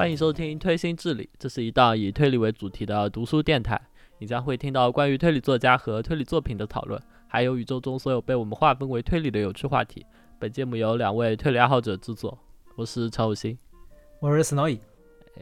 [0.00, 3.78] 欢迎收听《推心置理》，这是一档以推理为主题的读书电台。
[4.16, 10.06] 你将会听到关于推理作家和推理作品的讨论，还有宇宙中所有被我们划分为推理的有趣话题。
[10.38, 12.38] 本节目由两位推理爱好者制作，
[12.76, 13.58] 我是曹五星，
[14.20, 14.78] 我是 Snowy。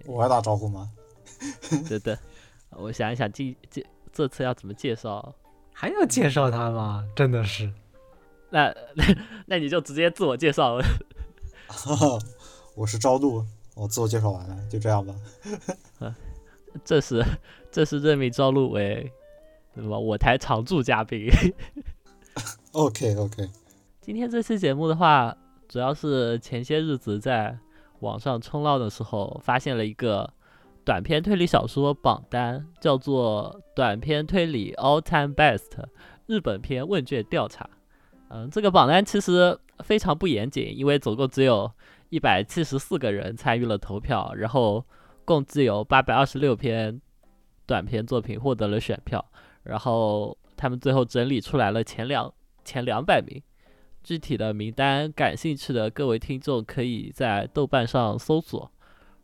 [0.06, 0.90] 我要打招呼吗？
[1.88, 2.18] 对对，
[2.70, 5.36] 我想一想，这这这次要怎么介绍？
[5.72, 7.06] 还要介绍他吗？
[7.14, 7.72] 真的是。
[8.50, 9.04] 那 那
[9.46, 10.80] 那你就直接自我介绍。
[12.74, 13.46] 我是朝露，
[13.78, 15.14] 我自我介绍完了，就这样吧。
[16.84, 17.24] 这是
[17.70, 19.10] 这是任命赵露为
[19.74, 21.28] 什么我台常驻嘉宾。
[22.72, 23.48] OK OK，
[24.00, 25.36] 今天这期节目的话，
[25.68, 27.56] 主要是前些日子在
[28.00, 30.32] 网上冲浪的时候，发现了一个
[30.84, 35.70] 短篇推理小说榜单，叫做《短篇推理 All Time Best》
[36.26, 37.68] 日本篇问卷调查。
[38.28, 41.72] 嗯，这个榜单其实非常不严谨，因为总共只有
[42.10, 44.84] 一百七十四个人参与了投票，然后
[45.24, 47.00] 共计有八百二十六篇
[47.66, 49.24] 短篇作品获得了选票，
[49.62, 52.32] 然后他们最后整理出来了前两
[52.64, 53.42] 前两百名。
[54.04, 58.70] 具体的名单，感兴趣的各位听众可以在豆瓣上搜索。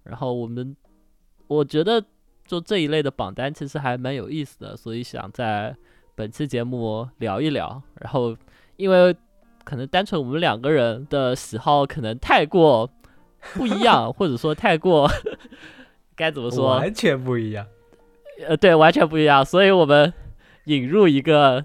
[0.03, 0.77] 然后我们，
[1.47, 2.05] 我觉得
[2.47, 5.75] 就这一类的榜单其实还蛮有意思的，所以想在
[6.15, 7.83] 本期节目聊一聊。
[8.01, 8.37] 然后，
[8.77, 9.17] 因为
[9.65, 12.89] 可能单纯我们两个人的喜好可能太过
[13.55, 15.11] 不一样， 或者说太过
[16.15, 16.77] 该怎么说？
[16.77, 17.67] 完全不一样。
[18.47, 19.45] 呃，对，完全不一样。
[19.45, 20.13] 所以我们
[20.65, 21.65] 引入一个，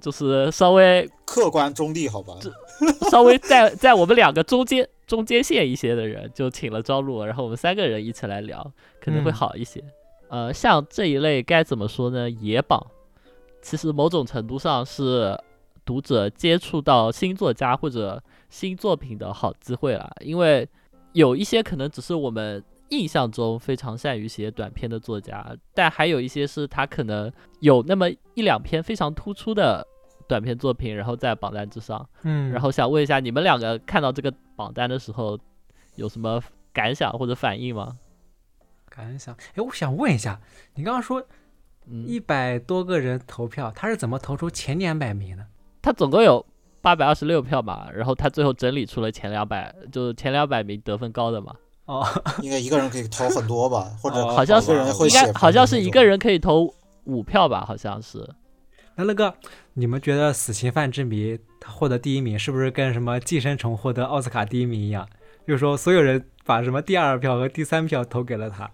[0.00, 2.34] 就是稍微客观中立，好吧？
[3.10, 9.82] 稍微在在我们两个中间中间线一些的人，就请了朝露，然后我们三个人一起来聊，可能会嗯好一些。
[10.28, 12.30] 呃，像这一类该怎么说呢？
[12.30, 12.84] 野榜，
[13.60, 15.38] 其实某种程度上是
[15.90, 20.68] 读者接触到新作家或者新作品的好机会了，因为
[21.14, 27.28] 有一些可能只是我们印象中非常善于写短篇的作家，但还有一些是他可能
[27.58, 29.84] 有那么一两篇非常突出的
[30.28, 32.08] 短篇作品，然后在榜单之上。
[32.22, 35.36] 嗯，然后想问一下，你们两个看到这个榜单的时候，
[35.96, 36.40] 有什么
[36.72, 37.98] 感想或者反应吗？
[38.88, 40.40] 感想，哎，我想问一下，
[40.76, 41.20] 你刚刚说
[41.86, 45.46] 嗯，一百多个人投票，他是怎么投出前两百名的？
[45.82, 46.44] 他总共有
[46.80, 51.54] 八百二十六票嘛，然后他最后整理出了前两百，就是前两百名得分高的嘛，
[51.86, 52.06] 哦，
[52.42, 56.72] 应该一个人可以投很多吧， 或者哦好像是人会应该好像是一个人可以投
[57.04, 58.28] 五票吧，好像是。
[58.96, 59.32] 那那个，
[59.74, 65.08] 你们觉得《死刑犯之谜》他获得第一名，是不是跟什么《寄生虫》获得奥斯卡第一名一样？
[65.46, 68.70] 就是说，所有人把什么第二票和第三票投给了他，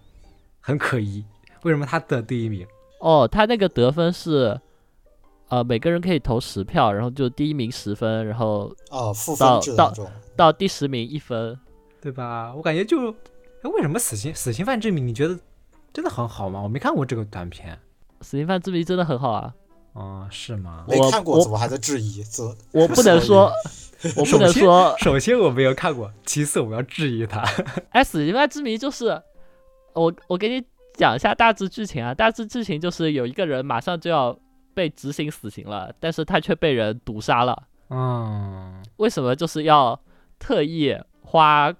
[0.59, 1.23] 很可疑。
[1.63, 2.67] 为什么他得第一名？
[2.99, 4.59] 哦，他那个得分是，
[5.49, 9.93] 呃，每个人可以投十票，然后就第一名十分，然后哦负到分制到。
[10.35, 11.57] 到第十名一分。
[11.99, 12.53] 对吧？
[12.55, 13.09] 我感觉就，
[13.63, 15.37] 哎，为什么死刑死刑犯之谜你觉得
[15.91, 16.61] 真的很好吗？
[16.61, 17.77] 我没看过这个短片。
[18.21, 19.53] 死刑犯之谜真的很好啊，
[19.93, 20.85] 哦，是吗？
[20.87, 22.23] 我没看过，我怎么还在质疑？
[22.23, 23.51] 这我不能说，
[24.15, 27.43] 我不能说首先我没有看过，其次我要质疑他。
[27.91, 29.21] 哎，死刑犯之谜就是
[29.93, 34.37] 我我给你讲一下大致剧情啊，大致剧情就是有一个人马上就要
[34.77, 37.63] 被执行死刑了，但是他却被人毒杀了。
[37.89, 39.35] 嗯，为什么？
[39.35, 39.99] 就是要
[40.37, 41.73] 特意花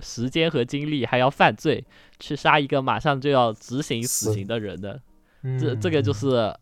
[0.00, 1.82] 时间和精力，还要犯罪
[2.20, 4.94] 去杀一个马上就要执行死死刑的人呢。
[5.42, 6.54] 嗯这这个就是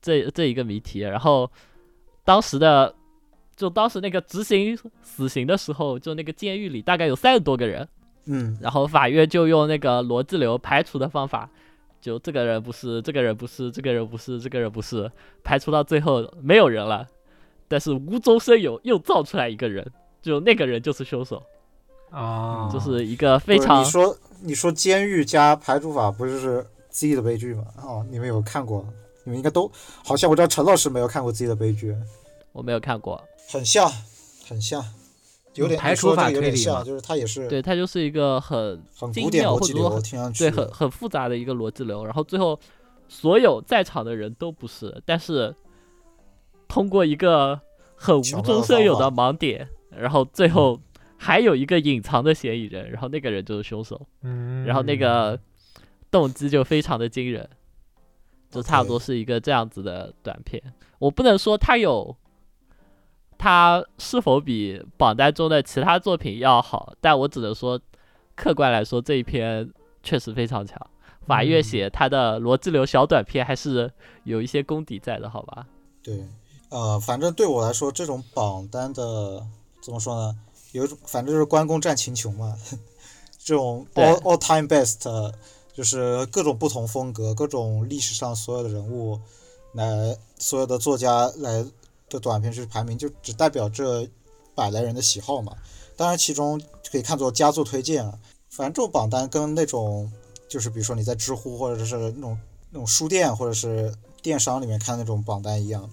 [0.00, 1.00] 这这一个谜题。
[1.00, 1.50] 然后
[2.24, 2.94] 当时的
[3.54, 7.86] 就当时那个执行死刑的时候，就那个监狱里大概有三十多个人。
[8.24, 11.50] 嗯，然后法院就用那个逻辑流排除的方法，
[12.04, 15.10] 就这个人不是，这个人不是，这个人不是，这个人不是，
[15.42, 17.08] 排除到最后没有人了，
[17.66, 21.42] 但是无中生有，又造出来一个人，就那个人就是凶手，
[22.10, 26.58] 哦，就是一个非常你说你说监狱加排除法不就是
[26.90, 27.64] 《Z》的悲剧吗？
[27.82, 28.86] 哦，你们有看过？
[29.24, 29.72] 你们应该都
[30.04, 31.96] 好像我知道陈老师没有看过《Z》的悲剧，
[32.52, 33.18] 我没有看过，
[33.48, 33.90] 很像，
[34.46, 34.84] 很像，
[35.54, 36.56] 有点排除法推理嘛。
[36.56, 42.58] 像，就是它也是对，它就是一个很很精古典逻辑妙或者说流，听上去对很很复杂的一个逻辑流，然后最后
[43.08, 45.54] 所有在场的人都不是，但是
[46.66, 47.60] 通过一个
[47.94, 50.80] 很无中生有的盲点，然后最后
[51.16, 55.38] 还有一个隐藏的嫌疑人，然后那个人就是凶手，嗯，然后那个
[56.10, 57.48] 动机就非常的惊人，
[58.50, 60.60] 就差不多是一个这样子的短片。
[60.98, 62.16] 我不能说它有，
[63.44, 67.78] 它是否比榜单中的其他作品要好，但我只能说，
[68.34, 69.70] 客观来说这一篇
[70.02, 70.80] 确实非常强。
[71.26, 73.92] 法院嗯写他的逻辑流小短片还是
[74.22, 75.66] 有一些功底在的，好吧？
[76.02, 76.26] 对，
[76.70, 79.46] 呃，反正对我来说，这种榜单的
[79.82, 80.34] 怎么说呢？
[80.72, 82.56] 有一种，反正就是关公战秦琼嘛，
[83.44, 85.32] 这种 all all time best，
[85.74, 89.20] 就是各种不同风格、各种历史上所有的人物
[89.74, 91.62] 来所有的作家来
[92.14, 94.08] 的短片去排名，就只代表这
[94.54, 95.52] 百来人的喜好嘛。
[95.96, 98.18] 当然，其中可以看作佳作推荐啊。
[98.48, 100.10] 反正这种榜单跟那种
[100.48, 102.38] 就是比如说你在知乎或者是那种
[102.70, 105.90] 那种书店或者是电商里面看那种榜单一样，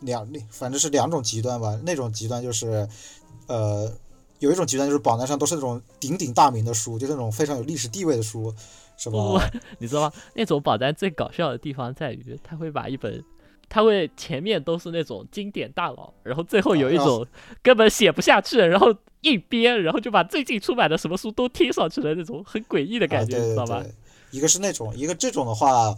[0.00, 1.78] 两那反正是两种极端吧。
[1.84, 2.88] 那种极端就是
[3.48, 3.92] 呃。
[4.38, 8.52] 有一种极端就是榜单上都是那种鼎鼎大名的书，就那种非常有历史地位的书，
[8.96, 9.16] 是吧？
[9.78, 10.12] 你知道吗？
[10.34, 13.24] 那种榜单最搞笑的地方在于，他会把一本，
[13.72, 17.26] 他会前面都是那种经典大佬，然后最后有一种
[17.62, 23.82] 根本写不下去，然后硬编，然后就把最近出版的什么书都贴上去的，那种很诡异的感觉，啊、对知道吧？
[24.30, 25.96] 一个是那种，一个这种的话，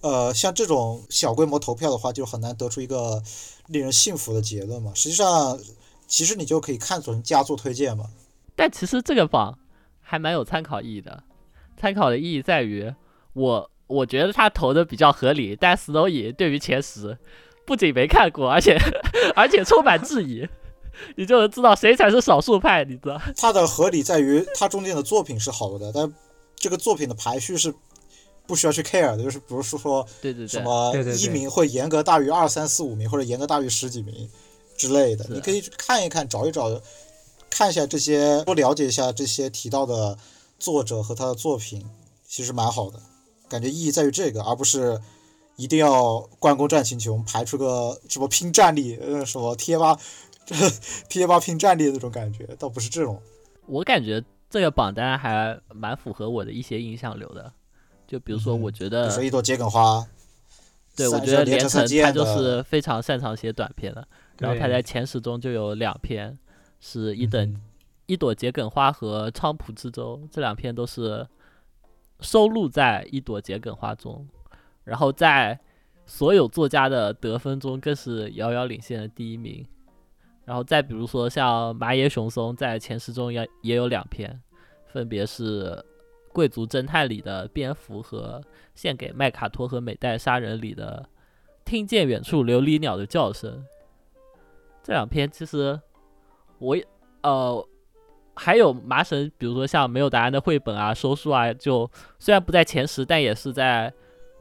[0.00, 3.22] 呃，像这种小规模投票的话，就很难得出一个
[3.68, 4.90] 令人信服的结论嘛。
[4.94, 5.56] 实际上。
[6.10, 8.06] 其实你就可以看作佳作推荐嘛，
[8.56, 9.58] 但其实这个榜
[10.00, 11.22] 还蛮有参考意义的。
[11.76, 12.90] 参考的意义在于，
[13.34, 17.18] 我我觉得他投的比较合理，但 Snowy 对于前十
[17.66, 18.78] 不仅没看过，而且
[19.34, 20.46] 而且充满质疑，
[21.16, 23.20] 你就能知道谁才是少数派，你知道？
[23.36, 26.14] 他的合理在于他中间的作品是好的，但
[26.54, 27.74] 这个作品的排序是
[28.46, 34.28] 不需要去 care 的，就是比如说说对对对，什么一名会严格大于二三四五名，或者严格大于十几名。
[34.76, 36.80] 之类的，你可以去看一看，找一找，
[37.50, 40.16] 看一下这些，多了解一下这些提到的
[40.56, 41.84] 作者和他的作品，
[42.24, 43.00] 其实蛮好的。
[43.48, 45.00] 感觉意义在于这个，而不是
[45.56, 49.98] 一定要关公战秦琼，排出个什么拼战力，呃，什么贴吧，
[51.08, 53.20] 贴吧拼战力那种感觉，倒不是这种。
[53.66, 57.52] 我感觉这个榜单还蛮符合我的一些印象流的，
[58.06, 60.06] 就比如说，我觉得，一朵桔梗花，
[60.96, 64.06] 对我觉得连城他就是非常擅长写短篇的。
[64.38, 66.38] 然后他在前十中就有两篇，
[66.80, 67.60] 是一等、嗯、
[68.06, 71.26] 一朵桔梗花和菖蒲之舟，这两篇都是
[72.20, 74.26] 收录在一朵桔梗花中。
[74.84, 75.58] 然后在
[76.06, 79.66] 所有作家的得分中，更是遥遥领先的第一名。
[80.44, 84.40] 然后再比如说像麻野雄松，在前十中也也有两篇，
[84.86, 85.72] 分别是
[86.32, 88.40] 《贵族侦探》里的蝙蝠和
[88.74, 91.06] 《献给麦卡托和美代杀人》里的
[91.68, 93.52] 《听见远处琉璃鸟的叫声》。
[94.82, 95.78] 这两篇其实
[96.58, 96.86] 我也
[97.22, 97.68] 呃
[98.38, 103.92] 还有麻神，比如说像没有答案的绘本啊、收书啊，就虽然不在前十，但也是在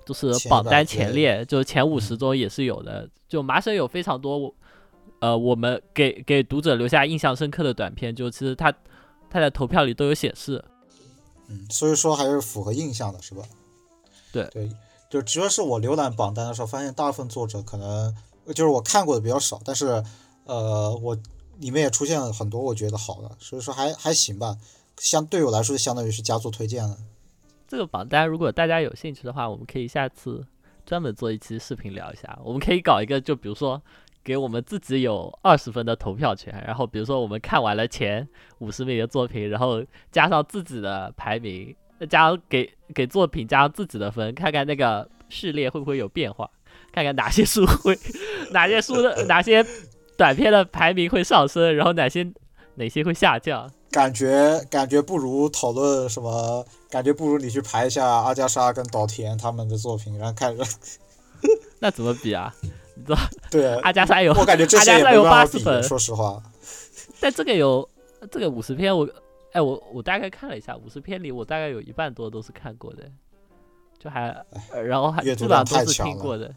[0.06, 3.10] 就是榜单前列，就前五十中也是有的。
[3.28, 4.54] 就麻神有非常多
[5.20, 8.72] 呃我们给给读者留下印象深刻的短片，就其实他
[9.30, 10.64] 他在投票里都有显示。
[11.50, 13.44] 嗯，所以说还是符合印象的，是吧？
[14.32, 14.70] 对对，
[15.10, 18.16] 就主要是我浏览榜单的时候，发现大部分作者可能
[18.54, 20.04] 就是我看过的比较少，但是。
[20.50, 21.14] 呃，我
[21.60, 24.58] 里面也出现了很多我觉得好的，所以说还还行吧。
[24.98, 26.98] 相对我来说就，相当于是佳作推荐了。
[27.68, 30.44] 这个榜单如果大家有兴趣的话，我们可以下次
[30.86, 32.40] 专门做一期视频聊一下。
[32.44, 33.80] 我们可以搞一个，就比如说
[34.24, 38.28] 给我们自己有二十分的投票权，然后比如说我们看完了前
[38.60, 41.76] 五十名的作品，然后加上自己的排名，
[42.10, 46.50] 加给给作品加上自己的分，看看那个序列会不会有变化，
[46.92, 47.98] 看看哪些书会
[48.52, 49.66] 哪些书的哪些。
[50.18, 52.28] 短片的排名会上升，然后哪些
[52.76, 53.70] 哪些会下降？
[53.92, 56.66] 感觉感觉不如讨论什么？
[56.90, 60.64] 感觉不如你去排一下阿加莎跟岛田他们的作品，然后看着。
[61.80, 62.54] 那怎么比啊？
[62.96, 63.18] 你知道？
[63.52, 65.82] 对，阿加莎有，我感觉这阿加莎有八十比分。
[65.84, 66.42] 说实话，
[67.20, 67.88] 但这个有
[68.32, 69.08] 这个五十篇，我
[69.52, 73.04] 哎我我大概看了一下，五十篇里我大概有一半多都是看过的，
[74.00, 74.36] 就还
[74.84, 76.48] 然后还基本上都是听过的，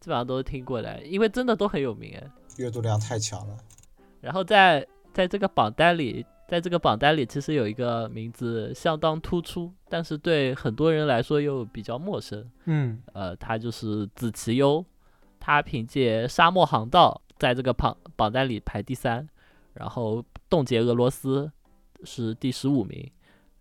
[0.00, 2.30] 基本上都是听过的，因为真的都很有名哎。
[2.56, 3.56] 阅读量太强了，
[4.20, 12.48] 然后在在这个榜单里，在这个榜单里，其实有一个名字相当突出，但是对很多人来说又比较陌生。
[12.66, 14.84] 嗯，呃，他就是子奇优，
[15.40, 19.28] 他凭借《沙漠航道》在这个榜榜单里排第三，
[19.72, 21.50] 然后《冻结俄罗斯》
[22.06, 23.10] 是第十五名，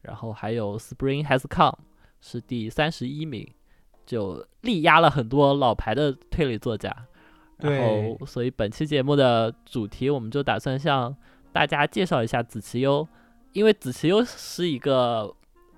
[0.02, 1.72] 然后还有《Spring Has Come》
[2.22, 3.50] 是第三十一名，
[4.06, 7.08] 就力压了很多老牌的推理作家。
[7.58, 11.16] 然后，所以本期节目的主题，我们就打算向
[11.52, 13.08] 大家介绍一下子奇优，
[13.54, 15.34] 因为子奇优是一个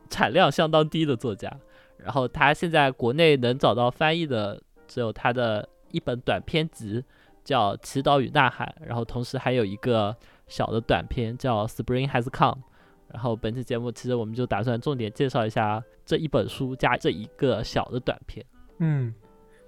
[0.09, 1.51] 产量相当低的作家，
[1.97, 7.03] 然后他现在国内能找到翻译的只有他的一本短篇集，
[7.43, 10.15] 叫《祈祷与呐喊》，然后同时还有一个
[10.47, 12.63] 小的短篇叫《Spring Has Come》，
[13.11, 18.43] 然后本期节目其实我们就打算重点介绍一下这一本书加这一个小的短篇。
[18.79, 19.13] 嗯。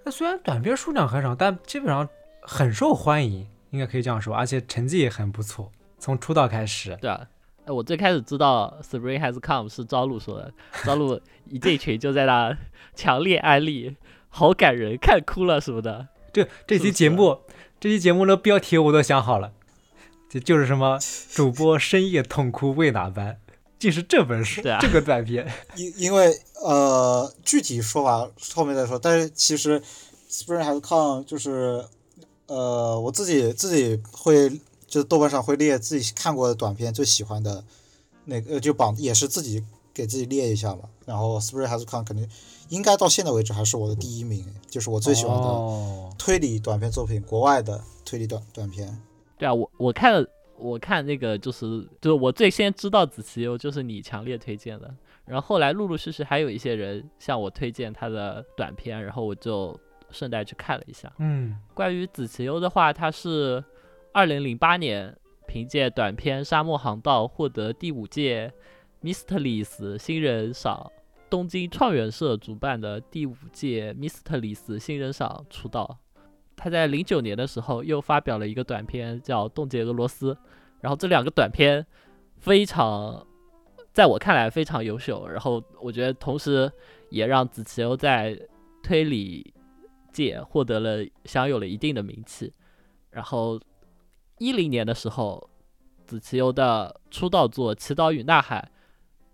[0.08, 2.08] 那虽然短片数量很少，但基本上
[2.42, 5.70] 很受欢迎，应该可以这样说，而且成绩也很不错。
[6.00, 7.28] 从出道开始，对啊，
[7.66, 12.58] 哎我最开始知道 Spring Has Come 是朝露说的，朝露一进群就在那
[12.96, 13.98] 强烈安利，
[14.30, 16.08] 好感人，看哭了什么的。
[16.32, 17.42] 这这期节目，
[17.78, 19.52] 这期节目的标题我都想好了，
[20.30, 20.98] 就就是什么
[21.32, 23.40] 主播深夜痛哭为哪般，
[23.80, 25.48] 就是这本书、对啊这个短片。
[25.76, 29.82] 因因为呃具体说法后面再说，但是其实
[30.30, 31.86] Spring Has Come 就是
[32.48, 34.50] 呃我自己自己会
[34.88, 37.64] 就是豆瓣上会列自己看过的短片最喜欢的
[38.26, 42.28] 那个呃就榜也是自己给自己列一下嘛，然后 Spring Has Come 肯定
[42.70, 49.02] 应该到现在为止还是我的第一名，就是我最喜欢的哦，推理短片作品，国外的推理短短片。
[49.38, 50.28] 对啊，我我看了，
[50.58, 54.94] 我看那个就是就是我最先知道子琪优就是你强烈推荐的，
[55.26, 61.12] 然后后来陆陆续续还有一些人向我推荐他的短片，然后我就顺带去看了一下。
[61.20, 63.64] 嗯关于子琪优的话，他是
[64.12, 65.16] 二零零八年
[65.48, 68.52] 凭借短片《沙漠航道》获得第五届
[69.04, 70.92] Mysteries 新人赏，
[71.30, 76.00] 东京创元社主办的第五届 Mysteries 新人赏出道。
[76.58, 80.34] 他在零九年的时候又发表了一个短片叫《冻结俄罗斯》，
[80.82, 81.86] 然后这两个短片
[82.38, 83.26] 非常，
[83.94, 86.70] 在我看来非常优秀，然后我觉得同时
[87.12, 88.38] 也让子琪优在
[88.82, 89.54] 推理
[90.12, 92.52] 界获得了享有了一定的名气。
[93.12, 93.62] 然后
[94.40, 95.48] 一零年的时候，
[96.08, 98.72] 子琪优的出道作《祈祷与呐喊》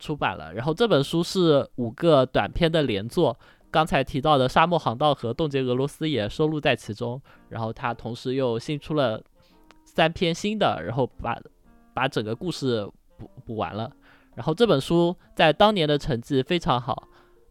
[0.03, 3.39] 出版了，然后这本书是五个短片的连作。
[3.74, 9.20] 刚才提到的《沙漠航道》和《冻结俄罗斯》也收录在其中，然后他同时又新出了
[9.84, 11.36] 三篇新的，然后把
[11.92, 12.88] 把整个故事
[13.18, 13.92] 补补完了。
[14.36, 17.08] 然后这本书在当年的成绩非常好，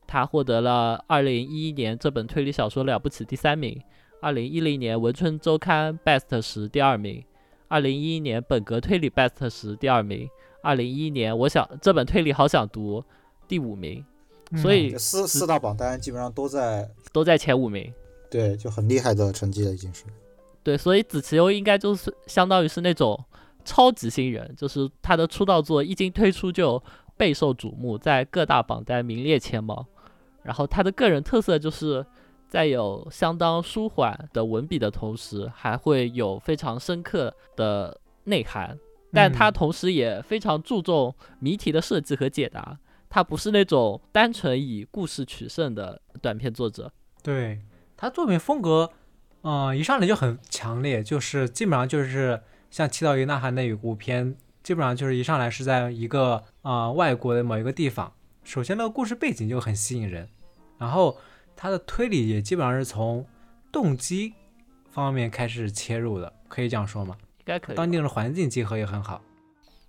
[0.07, 3.83] 他获得了二零一一年这本推理小说了不起第三名，
[4.21, 7.25] 二零一零年文春周刊 Best 十第二名，
[7.67, 10.31] 二零一一年本格推理 Best 十第二名，
[10.63, 13.05] 二零一一年我想这本推理好想读
[13.49, 14.05] 第五名，
[14.57, 17.93] 所以四四大榜单基本上都在都在前五名。
[18.31, 20.05] 对，就很厉害的成绩了，已经是。
[20.63, 23.23] 对，所以子琪优应该就是相当于是那种
[23.65, 26.83] 超级新人，就是他的出道作一经推出就
[27.17, 29.85] 备受瞩目，在各大榜单名列前茅。
[30.43, 32.05] 然后他的个人特色就是
[32.49, 38.79] 在有相当舒缓的文笔的同时，还会有非常深刻的内涵，
[39.13, 42.79] 但他嗯同时也非常注重谜题的设计和解答。
[43.13, 46.91] 他不是那种单纯以故事取胜的短篇作者。
[47.23, 47.61] 对
[47.95, 48.91] 他作品风格，
[49.43, 52.41] 嗯、一上来就很强烈，就是基本上就是
[52.71, 58.11] 像《祈祷与呐喊》那部片，基本上就是一上来是在一个啊、外国的某一个地方，
[58.45, 60.27] 首先那个故事背景就很吸引人，
[60.79, 61.19] 然后
[61.55, 63.27] 他的推理也基本上是从
[63.71, 64.33] 动机
[64.89, 67.15] 方面开始切入的，可以这样说吗？
[67.41, 67.77] 应该可以。
[67.77, 69.23] 当地的环境结合也很好。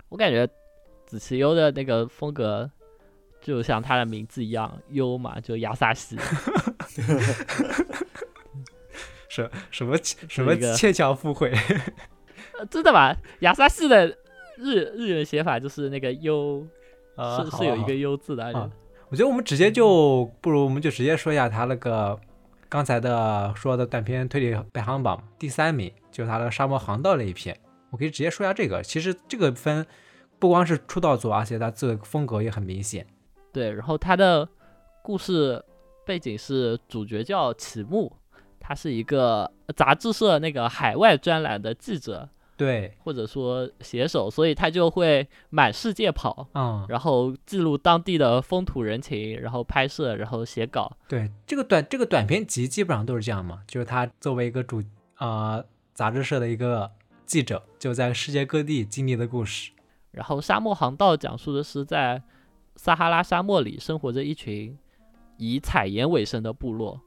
[0.09, 0.45] 我感觉
[1.05, 2.69] 子琪优的那个风格，
[3.43, 6.17] 就像他的名字一样，优嘛，就亚萨西。
[9.29, 9.95] 什什么
[10.29, 11.51] 什么牵强附会？
[12.57, 13.15] 呃真的吗？
[13.39, 14.07] 亚萨西的
[14.57, 16.65] 日日语写法就是那个优，
[17.15, 18.71] 呃，是是有一个优字的。
[19.09, 22.19] 我觉得我们直接就不如我们就直接说一下他那个
[22.69, 27.59] 刚才的说的短篇推理排行榜第三名，就是他的沙漠航道那一篇。
[27.89, 28.81] 我可以直接说一下这个。
[28.83, 29.85] 其实这个分
[30.39, 33.05] 不光是出道组，而且他这个风格也很明显。
[33.53, 34.47] 对，然后他的
[35.03, 35.63] 故事
[36.05, 38.11] 背景是主角叫启木，
[38.59, 50.91] 他是一个杂志社那个海外专栏的记者对，或者说写手，所以他就会满世界跑，嗯，然后记录当地的风土人情，然后拍摄，然后写稿。
[51.07, 54.81] 对，这个短这个短篇集基本上都是这样嘛，就是他作为一个主
[55.15, 56.89] 啊、呃杂志社的一个
[57.25, 59.71] 记者，就在世界各地经历的故事。
[60.11, 62.21] 然后《沙漠航道》讲述的是在
[62.75, 64.77] 撒哈拉沙漠里生活着一群
[65.37, 66.99] 以采盐为生的部落，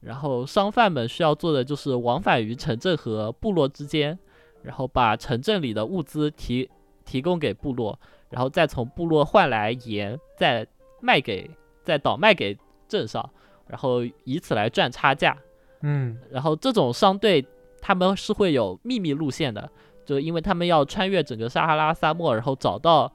[0.00, 4.18] 然后商贩们需要做的就是往返于城镇和部落之间，
[4.62, 6.68] 然后把城镇里的物资提
[7.04, 7.98] 提供给部落，
[8.30, 10.66] 然后再从部落换来盐，再
[11.00, 11.50] 卖给
[11.82, 12.56] 再倒卖给
[12.86, 13.28] 镇上，
[13.66, 15.36] 然后以此来赚差价。
[15.82, 17.46] 嗯，然后这种商队
[17.80, 19.70] 他们是会有秘密路线的，
[20.04, 23.12] 就因为他们要穿越整个撒哈拉沙漠，然后找到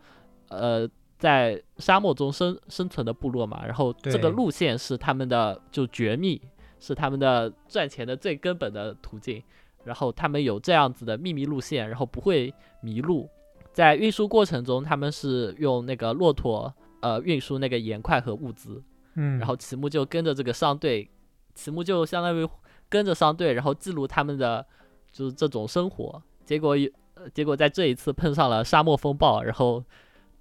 [0.49, 0.87] 呃
[1.23, 6.41] 在沙漠中生生存的部落嘛，然后这个路线是他们的就绝密，
[6.81, 9.41] 是他们的赚钱的最根本的途径。
[9.85, 13.29] 然后他们有这样子的秘密路线，然后不会迷路。
[13.71, 18.83] 在运输过程中，他们是用那个骆驼呃运输那个盐块和物资，
[19.15, 21.09] 嗯，然后齐木就跟着这个商队，
[21.55, 22.45] 齐木就相当于
[22.89, 24.65] 跟着商队，然后记录他们的
[25.09, 26.21] 就是这种生活。
[26.43, 29.81] 结果有，呃结果在这一次碰上了沙漠风暴，然后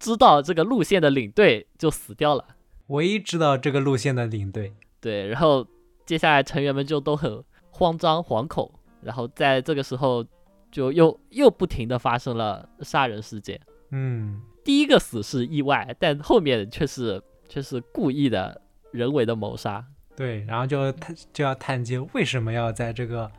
[0.02, 2.44] 知道这个路线的领队就死掉了。
[2.88, 5.64] 唯一知道这个路线的领队，对，然后
[6.04, 7.40] 接下来成员们就都很
[7.70, 8.68] 慌张惶恐，
[9.00, 10.26] 然后在这个时候
[10.72, 13.60] 就又又不停的发生了杀人事件。
[13.92, 19.86] 嗯，第一个死是意外，但后面却是却是故意的人为的谋杀。
[20.16, 23.30] 对，然后就探就要探究为什么要在这个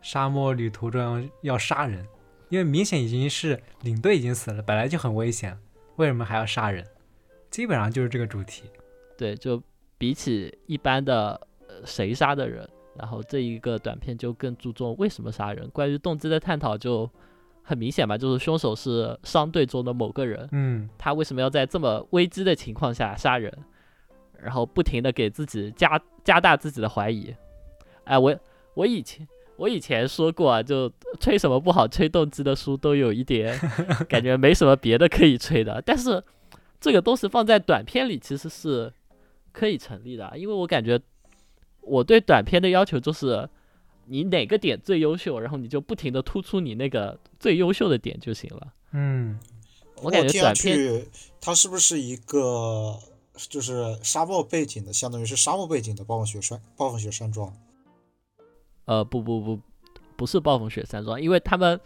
[0.00, 2.06] 沙漠旅途中要杀人，
[2.48, 5.56] 因为明显已经是领队已经死了，本来就很危险，
[5.96, 6.84] 为什么还要杀人？
[7.50, 8.64] 基本上就是这个主题。
[9.16, 9.62] 对，就
[9.98, 17.10] 比起一般的呃谁杀的人，然后这一个短片就更注重为什么杀人，关于动机的探讨就
[17.62, 23.50] 很明显吧，就是凶手是商队中的某个人，嗯，他为什么要在这么危机的情况下杀人，
[24.38, 27.34] 然后不停的给自己加加大自己的怀疑。
[28.04, 28.38] 哎，我
[28.74, 29.26] 我以前
[29.56, 33.58] 我以前说过啊，就吹什么不好吹动机的书都有一点
[34.08, 36.22] 感觉没什么别的可以吹的，但是
[36.80, 38.92] 这个东西放在短片里其实是
[39.52, 41.00] 可以成立的，因为我感觉
[41.80, 43.48] 我对短片的要求就是。
[44.08, 48.72] 你哪个点最优秀，然后你就不停的突出你那个最优秀的点就行了。
[48.92, 49.36] 嗯，
[50.00, 51.04] 我感觉短片
[51.40, 52.96] 它是不是一个
[53.34, 57.52] 就是沙漠背景的，相当于是沙漠背景的暴风雪山暴风雪山庄？
[58.86, 59.60] 呃，不不不，
[60.16, 61.78] 不是暴风雪山庄，因为他们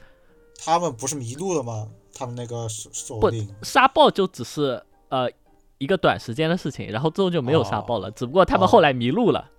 [0.64, 1.88] 他们不是迷路了吗？
[2.14, 5.30] 他们那个首首不领沙暴就只是呃
[5.78, 9.50] 一个短时间的事情，然后之后就没有沙暴了，哦只不过他们哦后来迷路了，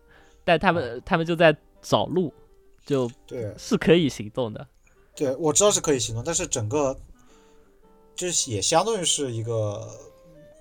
[0.44, 2.32] 但他们、他们就在找路，
[2.86, 4.68] 就对是可以行动的。
[5.16, 6.96] 对，我知道是可以行动，但是整个
[8.16, 9.88] 就是也相当于是一个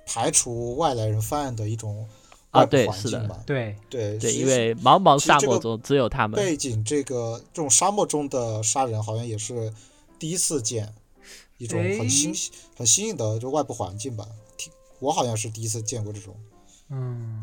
[0.07, 2.09] 排除外来人犯案的一种
[2.51, 3.43] 啊对是的。
[3.47, 6.39] 对，对对，因为茫茫沙漠中只有他们。
[6.39, 9.73] 背景这个这种沙漠中的杀人好像也是
[10.19, 10.93] 第一次见
[11.59, 12.33] 一种很新
[12.77, 14.27] 很新颖的就外部环境吧。
[14.57, 16.35] 听我好像是第一次见过这种。
[16.89, 17.41] 嗯，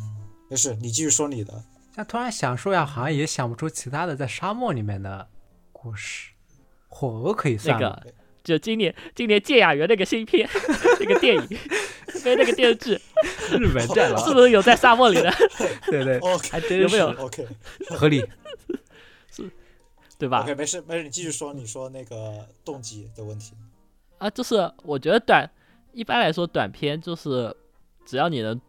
[0.49, 1.63] 没事，你继续说你的。
[1.95, 5.27] 但突然想说呀，好像也想不出其他的在沙漠里面的
[5.71, 6.31] 故事。
[6.89, 7.79] 火鹅可以算
[8.47, 10.47] 就今年今年芥雅园那个新片
[10.99, 11.47] 那个电影，
[12.23, 12.93] 跟那个电视剧，
[13.57, 15.31] 日本战狼，是不是有在沙漠里的？
[15.91, 17.47] 对对，OK 还真是有没有 OK
[17.89, 18.23] 合理
[19.31, 19.49] 是。
[20.19, 23.53] 对吧 OK，没事没事，你继续说你说那个动机的问题。
[24.17, 25.47] 啊，就是我觉得短，
[25.93, 27.55] 一般来说短片就是
[28.03, 28.59] 只要你能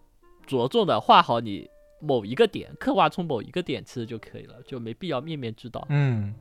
[0.46, 1.66] 着重的画好你
[2.00, 5.86] 某一个点，刻画出某一个点，其实就可以了，就没必要面面俱到。
[5.88, 6.34] 嗯，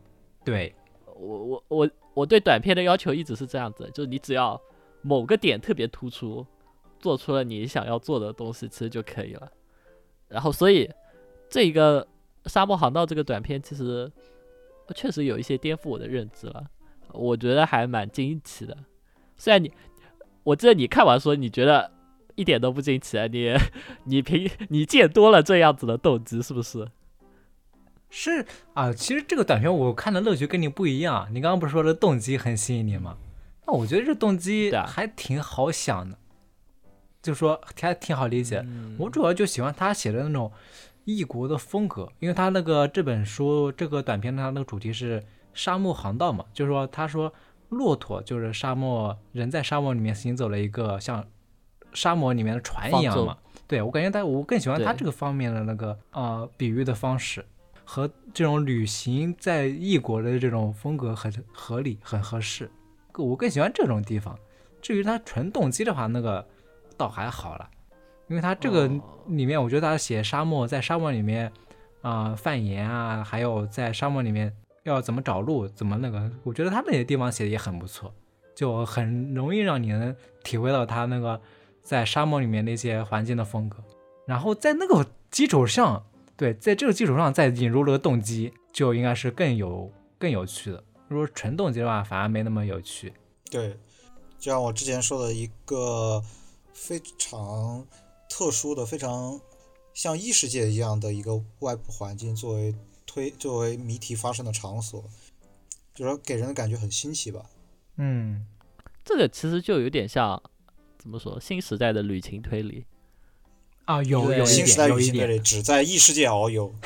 [0.43, 0.76] 对，
[1.19, 4.60] 我我我我对短片的要求一直是这样子，就是你只要
[5.01, 6.45] 某个点特别突出，
[6.99, 9.51] 做出了你想要做的东西，其实就可以了。
[10.27, 10.89] 然后，所以
[11.49, 12.06] 这个
[12.49, 14.12] 《沙漠航道》这个短片，其实
[14.95, 16.65] 确实有一些颠覆我的认知了，
[17.13, 18.77] 我觉得还蛮惊奇的。
[19.38, 19.71] 虽然你，
[20.43, 21.91] 我记得你看完说你觉得
[22.36, 23.56] 一点都不惊奇啊，你
[24.06, 26.88] 你平你见多了这样子的动机，是不是？
[28.10, 31.28] 是啊，其实这个短片我看的乐趣跟你不一样。
[31.32, 33.17] 你刚刚不是说这动机很吸引你吗？
[33.65, 36.17] 那我觉得这动机还挺好想的，
[37.22, 38.63] 就说还挺好理解。
[38.65, 40.50] 嗯我主要就喜欢他写的那种
[41.04, 45.22] 异国的风格，因为他那个这本书这个短片它那个主题是
[45.54, 47.32] 沙漠航道嘛，就是说他说
[47.70, 51.26] 骆驼就是沙漠人在沙漠里面行走了一个像
[51.93, 53.38] 沙漠里面的船一样嘛。
[53.67, 57.46] 对我感觉他我更喜欢他这个方面的那个呃比喻的方式。
[57.89, 62.69] 和这种旅行在异国的这种风格很合理，很合适。
[63.15, 64.38] 我更喜欢这种地方。
[64.82, 66.45] 至于它纯动机的话，那个
[66.97, 67.69] 倒还好了，
[68.28, 71.50] 因为它这个哦里面，我觉得他写沙漠，在沙漠里面
[72.02, 78.13] 啊、泛盐啊，还有在沙漠里面要怎么找路，怎么那个，我觉得他那些地方写的也很不错，
[78.54, 81.39] 就很容易让你能体会到他那个
[81.82, 83.78] 在沙漠里面那些环境的风格。
[84.26, 86.06] 然后在那个基础上，
[86.38, 90.84] 对，在这个基础上再引入了个动机，就应该是更有更有趣的。
[91.08, 93.12] 如果纯动机的话，反而没那么有趣。
[93.50, 93.71] 对，
[94.38, 96.23] 就像我之前说的一个
[96.73, 97.88] 非常
[98.30, 99.41] 特殊的、非常
[99.95, 102.76] 像异世界一样的一个外部环境作为
[103.08, 105.02] 推作为谜题发生的场所，
[105.95, 107.50] 就是说给人的感觉很新奇吧。
[107.95, 108.45] 嗯，
[109.04, 110.39] 这个其实就有点像
[111.00, 112.86] 怎么说新时代的旅行推理。
[113.88, 116.71] 啊，有有一新时代点，有一点，只在异世界遨游。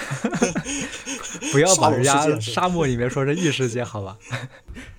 [1.51, 4.17] 不要把沙漠人家沙漠里面说成异世界，好吧？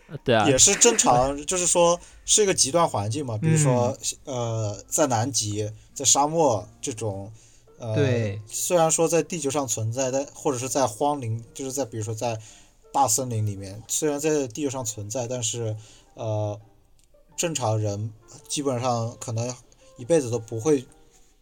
[0.08, 7.32] 呃 对啊，也是正常，就是说是一个极端环境嘛，比如说、呃，在南极，在沙漠这种，
[7.78, 12.36] 呃，对，虽然说在地球上存在，但或者是在荒林，就是在比如说在
[12.92, 15.76] 大森林里面，虽然在地球上存在，但是
[16.14, 16.60] 呃，
[17.36, 18.12] 正常人
[18.48, 19.54] 基本上可能
[19.96, 20.84] 一辈子都不会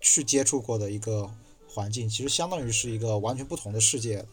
[0.01, 1.29] 去接触过的一个
[1.69, 4.25] 环境，其实相当于是一个完全不同的世界。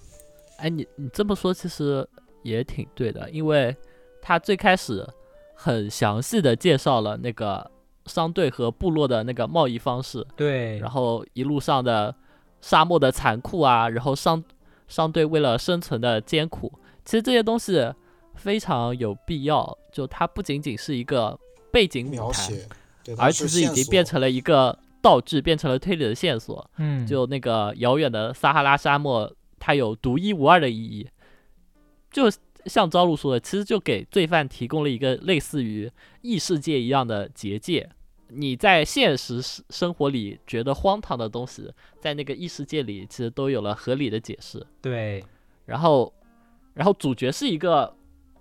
[0.57, 2.07] 哎，你你这么说其实
[2.41, 3.75] 也挺对的，因为
[4.21, 5.07] 他最开始
[5.53, 7.69] 很详细的介绍了那个
[8.05, 12.15] 商队和部落的那个贸易方式，对，然后一路上的
[12.61, 14.43] 沙漠的残酷啊，然后商
[14.87, 16.71] 商队为了生存的艰苦，
[17.05, 17.93] 其实这些东西
[18.35, 19.77] 非常有必要。
[19.91, 21.37] 就它不仅仅是一个
[21.71, 22.67] 背景，描写，
[23.03, 26.69] 对，而且其实已经变成了一个道具，变成了推理的线索。
[26.77, 31.07] 嗯，就那个遥远的撒哈拉沙漠，它有独一无二的意义。
[32.11, 32.29] 就
[32.65, 35.89] 像朝露说的，其实就给罪犯提供了一个类似于
[36.21, 37.89] 异世界一样的结界。
[38.29, 44.65] 你在现实生生活里觉得荒唐的东西，在那个异世界里其实都有了合理的解释。
[44.81, 45.23] 对，
[45.65, 46.13] 然后，
[46.73, 47.95] 然后主角是一个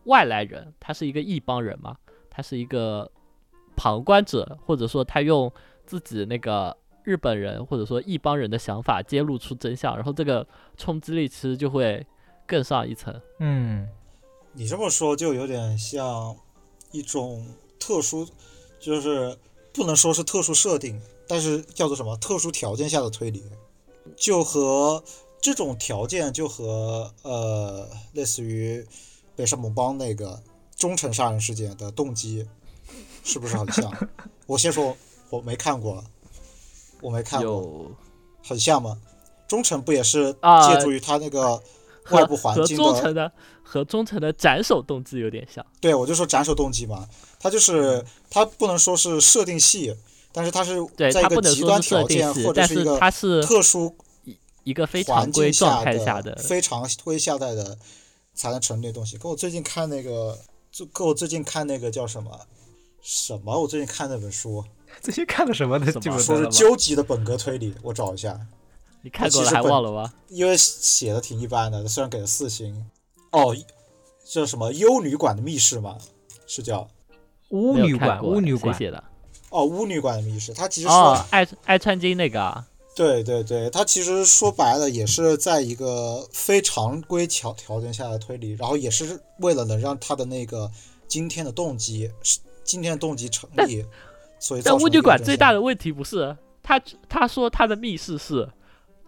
[0.07, 1.97] 外来人，他是一个异邦人嘛，
[2.29, 3.09] 他是一个
[3.77, 5.53] 旁观者，或者说他用
[5.87, 10.47] 自己那个日本人或者说一帮人的想法揭露出真相，然后这个
[10.77, 12.05] 冲击力其实就会
[12.47, 13.19] 更上一层。
[13.39, 13.89] 嗯，
[14.53, 16.37] 你这么说就有点像
[16.91, 17.47] 一种
[17.79, 18.27] 特殊，
[18.81, 19.39] 就是
[19.73, 23.45] 不能说是特殊设定，但是叫做什么特殊条件下的推理，
[24.17, 25.03] 就和
[25.41, 28.85] 这种条件就和呃类似于
[29.37, 30.43] 北上蒙邦那个
[30.75, 32.47] 忠诚杀人事件的动机
[33.23, 33.93] 是不是很像？
[34.47, 34.97] 我先说
[35.31, 36.03] 我没看过，
[37.01, 37.91] 我没看过，
[38.43, 38.99] 很像吗？
[39.49, 41.63] 忠诚不也是啊借助于他那个
[42.11, 45.65] 外部环和境的忠诚的和忠诚的斩首动机有点像。
[45.81, 47.09] 对，我就说斩首动机嘛，
[47.39, 49.97] 他就是他不能说是设定系，
[50.33, 52.99] 但是他是，在一个极端条件，但是或者是一个
[53.43, 53.95] 特殊
[54.65, 57.79] 一个非常环规境状态下的非常规下带的
[58.35, 59.17] 才能成立的东西。
[59.17, 60.37] 跟我最近看那个，
[60.73, 62.41] 就跟我最近看那个叫什么
[63.01, 64.65] 什么，我最近看那本书，
[65.01, 66.47] 最近看了什么的什说是？
[66.49, 68.39] 究极的本格推理，我找一下，
[69.03, 70.13] 你看过了还其实本忘了吗？
[70.29, 72.87] 因为写的挺一般的，虽然给了四星。
[73.31, 73.55] 哦，
[74.29, 75.99] 这什么幽女馆的密室嘛，
[76.47, 76.89] 是叫
[77.51, 79.03] 巫女馆，巫女馆，写的？
[79.51, 80.95] 哦巫女馆的密室，它其实说。
[80.95, 90.71] 哦，爱爱川金那个啊，对对对，它其实说白了也是在一个非常规条条件下的推理，然后也是为了能让他的那个
[91.07, 93.85] 今天的动机是今天的动机成立，
[94.39, 98.49] 所以但巫女馆最大的问题不是他他说他的密室是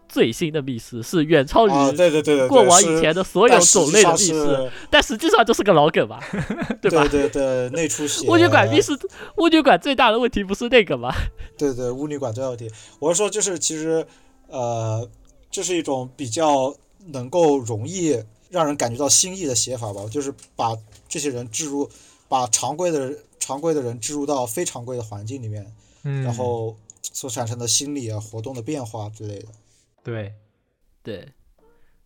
[0.08, 6.18] 最新的密室，是远超啊，于对对对对，过往以前的所有种类的密室，是但实际上就是个老梗吧，
[6.80, 7.06] 对吧？
[7.08, 8.26] 对对对，内出血。
[8.26, 8.98] 巫女馆密室，
[9.36, 11.12] 巫女馆最大的问题不是那个吗？
[11.58, 14.06] 对对，巫女馆最大问题，我是说就是其实
[14.46, 15.06] 呃，
[15.50, 16.74] 这是一种比较
[17.08, 20.74] 能够容易让人感觉到新意的写法吧，就是把
[21.06, 21.86] 这些人置入，
[22.28, 29.48] 把常规的常规的人置入到非常规的环境里面，嗯，然后所产生的心理啊、活动的变化之类的。
[30.03, 30.35] 对，
[31.03, 31.33] 对，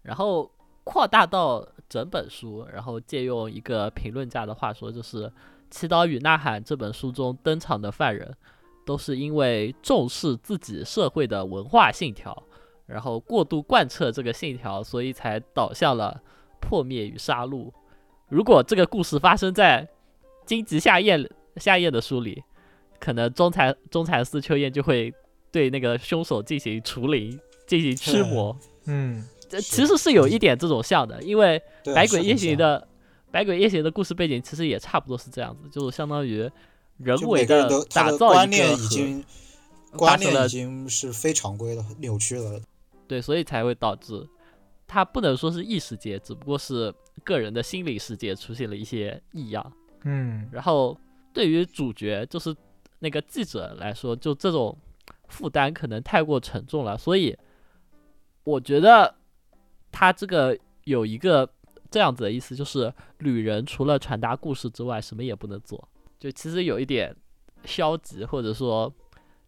[0.02, 0.50] 然后
[0.84, 5.26] 扩大到整本书，然后借用一个评论家的话说，就是
[5.70, 8.34] 《祈祷与呐喊》这本书中登场的犯人，
[8.84, 12.42] 都是因为重视自己社会的文化信条，
[12.86, 16.20] 然后过度贯彻这个信条，所以才导向了
[16.60, 17.70] 破灭与杀戮。
[18.28, 19.88] 如果这个故事发生在
[20.44, 22.42] 荆棘夏夜夏夜的书里，
[22.98, 25.12] 可能中才中才司秋彦就会
[25.50, 28.56] 对那个凶手进行除灵，进行驱魔。
[28.86, 31.60] 嗯，这其实是有一点这种像的，因为
[31.94, 32.80] 《百鬼夜行》的
[33.32, 36.50] 《百鬼夜行》的故事背景其实也差不多是这样子，就是相当于
[36.98, 39.24] 人为的打造观念一个核已经
[39.96, 42.60] 观念已经是非常规的扭曲了。
[43.06, 44.26] 对，所以才会导致
[44.86, 49.72] 它不能说是异世界，只不过是个人的心理世界出现了一些异样。
[50.04, 50.98] 嗯，然后
[51.32, 52.54] 对于主角就是
[52.98, 54.76] 那个记者来说，就这种
[55.28, 57.36] 负担可能太过沉重了，所以
[58.44, 59.14] 我觉得
[59.90, 61.48] 他这个有一个
[61.90, 65.88] 这样子的意思，就是旅人除了传达故事之外，什么也不能做，
[66.18, 67.14] 就其实有一点
[67.64, 68.92] 消极或者说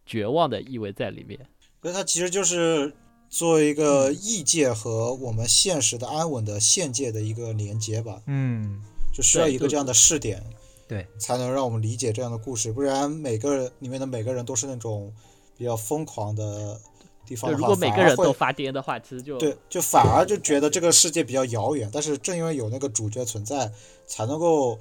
[0.05, 1.39] 绝望的意味在里面。
[1.81, 2.95] 所以他其实就是
[3.29, 8.81] 作为一个嗯异界和我们现实的安稳的现界的一个连接吧，嗯，
[9.15, 10.43] 就需要一个这样的试点，
[10.89, 15.09] 对，才能让我们理解这样的故事，不然每个人里面的每个人都是那种
[15.57, 16.77] 比较疯狂的
[17.25, 23.71] 地方的话，如果每个人会都发癫的话，其实就对，就反而就觉得这个世界比较遥远，但是正因为有那个主角存在，
[24.05, 24.77] 才能够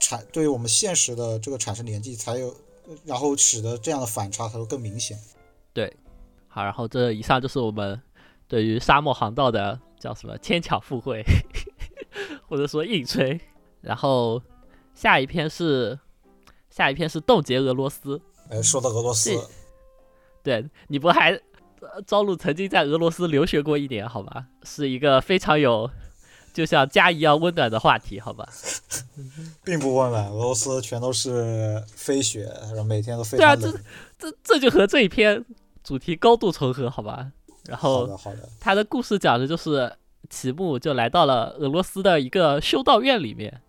[0.00, 2.56] 产对于我们现实的这个产生联系，才有，
[3.04, 5.18] 然后使得这样的反差才会更明显。
[5.74, 5.94] 对
[6.48, 8.00] 好，然后这以上就是我们
[8.48, 11.22] 对于沙漠航道的叫什么牵强附会，
[12.48, 13.40] 或者说硬吹。
[13.80, 14.42] 然后
[14.94, 15.98] 下一篇是
[16.70, 18.20] 下一篇是冻结俄罗斯。
[18.50, 19.30] 哎，说到俄罗斯，
[20.42, 21.32] 对你不还
[21.80, 24.46] 呃朝露曾经在俄罗斯留学过一年，好吧？
[24.62, 25.90] 是一个非常有
[26.52, 28.48] 就像家一样温暖的话题，好吧？
[29.64, 33.72] 并不温暖，俄罗斯全都是飞雪，然后每天都非对啊这。
[34.18, 35.44] 这这就和这一篇
[35.84, 37.30] 主题高度重合，好吧？
[37.66, 39.92] 然后好的，好的，他的故事讲的就是
[40.28, 43.62] 齐木就来到了俄罗斯的一个修道院里面，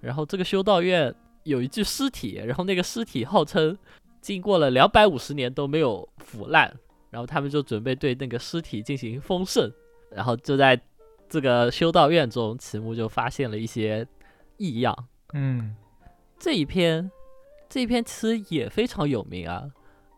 [0.00, 3.76] 然后这个修道院有一具尸体，然后那个尸体号称
[4.20, 6.72] 经过了两百五十年都没有腐烂，
[7.10, 9.72] 然后他们就准备对那个尸体进行封盛，
[10.10, 10.80] 然后就在
[11.28, 14.06] 这个修道院中，齐木就发现了一些
[14.56, 14.96] 异样。
[15.32, 15.74] 嗯
[16.38, 17.10] 这一篇，
[17.68, 19.70] 这一篇其实也非常有名啊，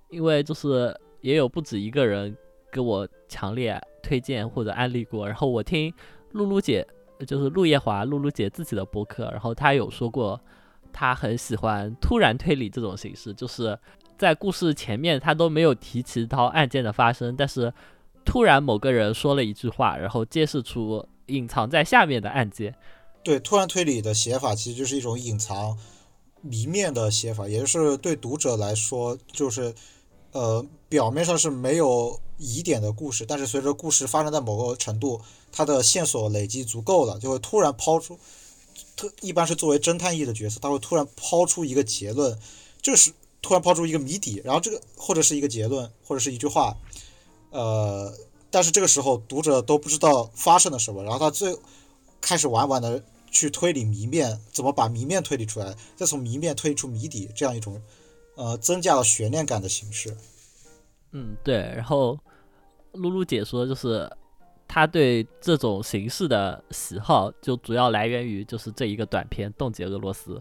[0.09, 2.37] 因为就是也有不止一个人
[2.70, 5.27] 给我强烈推荐或者安利过。
[5.27, 5.93] 然后我听
[6.33, 6.87] 露露姐，
[7.27, 10.41] 就是陆夜华露露姐自己的播客，然后她有说过，
[10.93, 13.79] 她很喜欢突然推理这种形式，就是
[14.19, 17.73] 在故事前面她都没有提及到案件的发生，但是
[18.25, 22.75] 突然某个人说了一句话，然后揭示出隐藏在下面的案件。
[23.25, 25.77] 对，突然推理的写法其实就是一种隐藏
[26.41, 29.73] 谜面的写法，也就是对读者来说，就是
[30.33, 35.18] 呃表面上是没有疑点的故事，但是随着故事发展到某个程度，
[35.50, 38.18] 它的线索累积足够了，就会突然抛出，
[38.94, 42.38] 特一般是作为侦探役的角色，他会突然抛出一个结论，
[42.83, 46.76] 这是突然抛出一个谜底，然后这个或者是一个结论，或者是一句话，
[47.48, 48.14] 呃，
[48.50, 51.57] 但是这个时候读者都不知道发生了什么，然后他最
[52.20, 57.81] 开始玩玩的去推理谜面，怎么把谜面推理出来，再从谜面推出谜底，这样一种
[58.37, 60.14] 呃增加了悬念感的形式。
[61.12, 61.72] 嗯，对。
[61.77, 62.18] 然后
[62.92, 64.11] 露露姐说，就是
[64.66, 70.35] 她对这种形式的喜好，就主要来源于就是这一个短片《冻结俄罗斯》，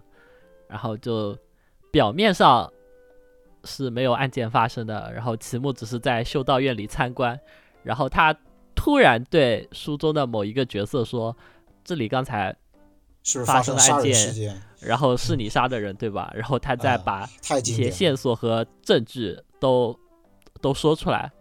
[0.67, 1.37] 然后就
[1.91, 2.71] 表面上
[3.63, 7.39] 是没有案件发生的，然后齐木只是在修道院里参观，
[7.83, 8.35] 然后他
[8.73, 11.35] 突然对书中的某一个角色说
[11.83, 12.55] ：“这里刚才，
[13.23, 14.59] 是发生了案件事件？
[14.79, 17.29] 然后是你杀的人，对吧？”然后他再啊把
[17.59, 17.91] 一些。
[17.91, 19.95] 线索和证据都
[20.61, 21.31] 都说出来，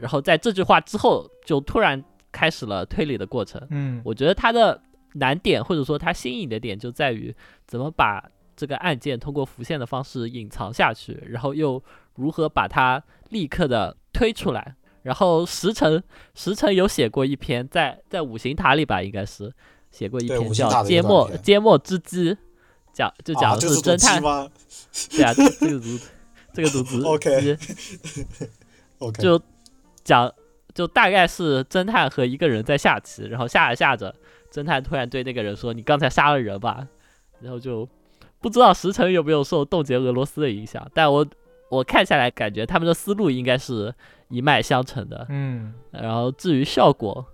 [0.00, 3.60] 然后在这句话之后，就突然开始了推理的过程。
[3.70, 4.80] 嗯我觉得他的
[5.14, 7.34] 难点或者说他新颖的点就在于
[7.66, 8.22] 怎么把
[8.54, 11.82] 这个案件通过浮现的方式隐藏下去，然后又
[12.14, 14.76] 如何把它立刻的推出来。
[15.02, 16.02] 然后石城
[16.34, 19.50] 石城有写过一篇在在五行塔里吧，应该是
[19.90, 22.32] 写过一篇叫《缄默缄默之鸡》，
[22.92, 24.20] 讲就讲啊，的是侦探
[25.10, 25.98] 对啊，这这个组
[26.52, 27.56] 这个组织 OK？OK，
[29.22, 29.40] 就
[30.04, 30.32] 讲
[30.74, 34.14] 就大概是侦探和一个人在下棋，然后下着下着，
[34.52, 36.86] 侦探突然对那个人说：“你刚才杀了人吧？”
[37.40, 37.88] 然后就
[38.40, 41.26] 不知道石城有没有受冻结俄罗斯的影响，但我
[41.70, 43.94] 我看下来感觉他们的思路应该是
[44.28, 45.26] 一脉相承的。
[45.28, 47.26] 嗯然后至于效果，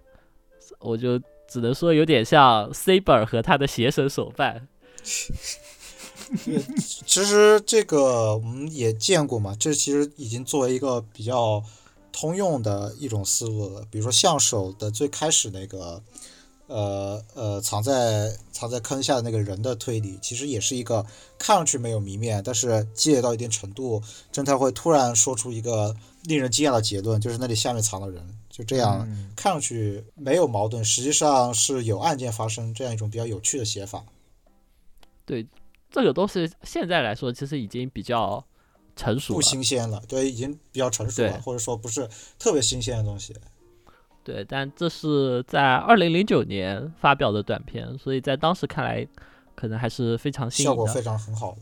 [0.79, 4.69] 我就只能说有点像 Saber 和他的邪神手办。
[7.07, 11.63] 其实这个我们也见过嘛，这其实已经作为一个比较
[12.13, 13.85] 通用的一种思路了。
[13.91, 16.03] 比如说相手的最开始那个，
[16.67, 21.05] 呃呃，藏在藏在坑下的那个人的推理，其实也是一个
[21.39, 29.07] 看上去没有谜面，但是积累到一定程度，侦探会突然说出一个令人惊讶的结论，就是那里下面藏了人，就这样。
[29.09, 34.03] 嗯看上去没有矛盾，实际上是有案件发生，这样一种比较有趣的写法。
[35.91, 38.45] 这个东西现在来说其实已经比较
[38.95, 39.43] 成熟不。
[39.43, 43.35] 新鲜了，对，已经比较成熟了，或者说不是特别新鲜的东西。
[44.25, 49.07] 对，但这是在二零零九年发表的短片，所以在当时看来，
[49.55, 50.75] 可能还是非常新颖的。
[50.75, 51.61] 效果非常很好的。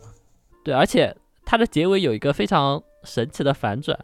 [0.64, 3.98] 对，而且它的结尾有一个非常神奇的反转，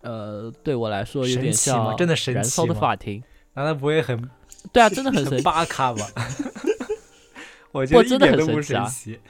[0.00, 3.22] 呃，对我来说有点像真的神燃烧的法庭。
[3.54, 4.28] 难道不会很
[4.72, 5.44] 对啊，真的很神奇。
[5.44, 6.04] 巴卡吗？
[7.72, 9.20] 我觉不真的得一点都不很神奇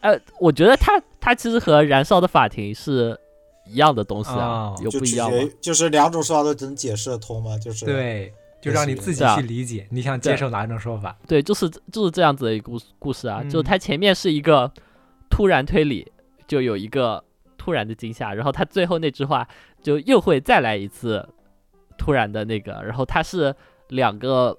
[0.00, 3.18] 呃，我觉得它它其实和燃烧的法庭是
[3.66, 5.36] 一样的东西啊，哦有不一样吗？
[5.38, 11.16] 接就是两种说法都能解释得通吗，就是对，就让你自己去理解，你想接受哪种说法？
[11.28, 14.72] 对，就是就是这样子的一个故故事啊，就是它前面是一个
[15.28, 16.10] 突然推理，
[16.48, 17.22] 就有一个
[17.58, 19.46] 突然的惊吓，然后它最后那句话
[19.82, 21.28] 就又会再来一次
[21.98, 23.54] 突然的那个，然后它是
[23.88, 24.56] 两个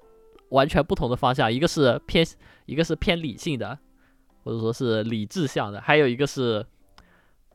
[0.50, 2.24] 完全不同的方向，一个是偏
[2.66, 3.78] 一个是偏理性的，
[4.44, 6.64] 或者说是理智向的，还有一个是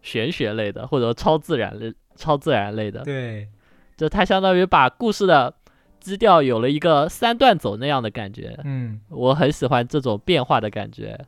[0.02, 3.48] 玄学类的，或者说超自然类超自然类的，对，
[3.96, 5.54] 就它相当于把故事的
[6.00, 11.26] 基调有了一个三段走那样的感觉，嗯，我很喜欢这种变化的感觉。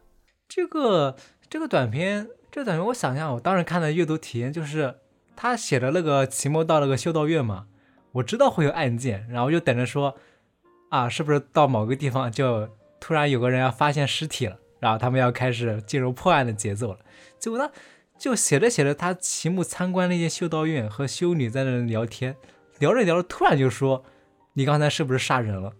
[0.48, 1.16] 这个
[1.50, 4.96] 这个短片这个短片我想一下，我当时看的阅读体验就是
[5.36, 7.68] 他写的那个期末到那个修道院嘛，
[8.14, 10.16] 我知道会有案件，然后就等着说
[10.90, 17.00] 啊，是不是到某个地方就突然有个人要发现尸体了，然后他们要开始进入破案的节奏了。
[17.40, 17.72] 结果他
[18.18, 22.36] 就写着写着，他期末参观那间修道院和修女在那聊天，
[22.80, 24.04] 聊着聊着突然就说
[24.54, 25.72] 你刚才是不是杀人了？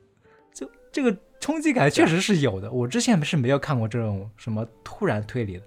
[0.54, 5.64] 就这个冲击感确实是有的，我之前是没有看过这种什么突然推理的。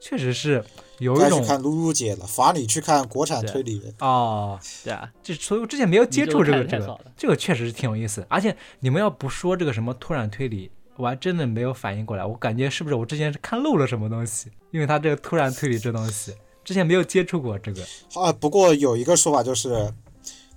[0.00, 0.64] 确实是
[0.98, 3.82] 有一种该去看露露姐了，罚你去看国产推理。
[4.00, 8.26] 哦，对啊，这所以我之前没有接触这个这个这个确实是挺有意思。
[8.28, 12.24] 而且你们要不说这个什么突然推理，我还真的没有反应过来。
[12.24, 14.50] 我感觉是不是我之前是看漏了什么东西？
[14.70, 16.34] 因为他这个突然推理这东西，
[16.64, 17.82] 之前没有接触过这个。
[18.14, 19.92] 啊，不过有一个说法就是，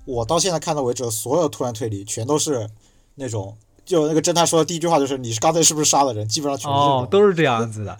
[0.06, 2.70] 我到现在看到为止，所有突然推理全都是
[3.16, 6.78] 那种，就那个侦探说的第一句话就是你是刚才是不是杀了人，基本上全是。
[6.78, 7.98] 哦，都是这样子的，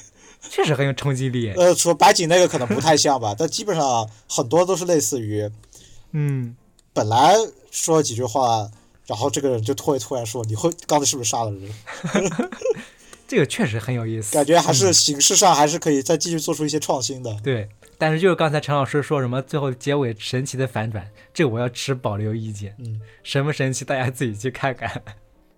[0.50, 1.52] 确实很有冲击力。
[1.52, 5.50] 呃，除了白景那个可能不太像吧，但基本上很多都是类似于
[6.12, 6.56] 嗯，
[6.94, 7.34] 本来
[7.72, 8.70] 说了几句话，
[9.08, 11.72] 然后这个人就突然突然说你会刚才是不是杀了人，
[13.28, 14.34] 这个确实很有意思。
[14.34, 17.36] 感觉还是嗯形式上还是可以再继续做出一些创新的。
[17.44, 22.76] 对，但是就是刚才陈老师说什么最后结尾神奇的反转，这个我要持保留意见。
[22.78, 25.02] 嗯，神不神奇，大家自己去看看。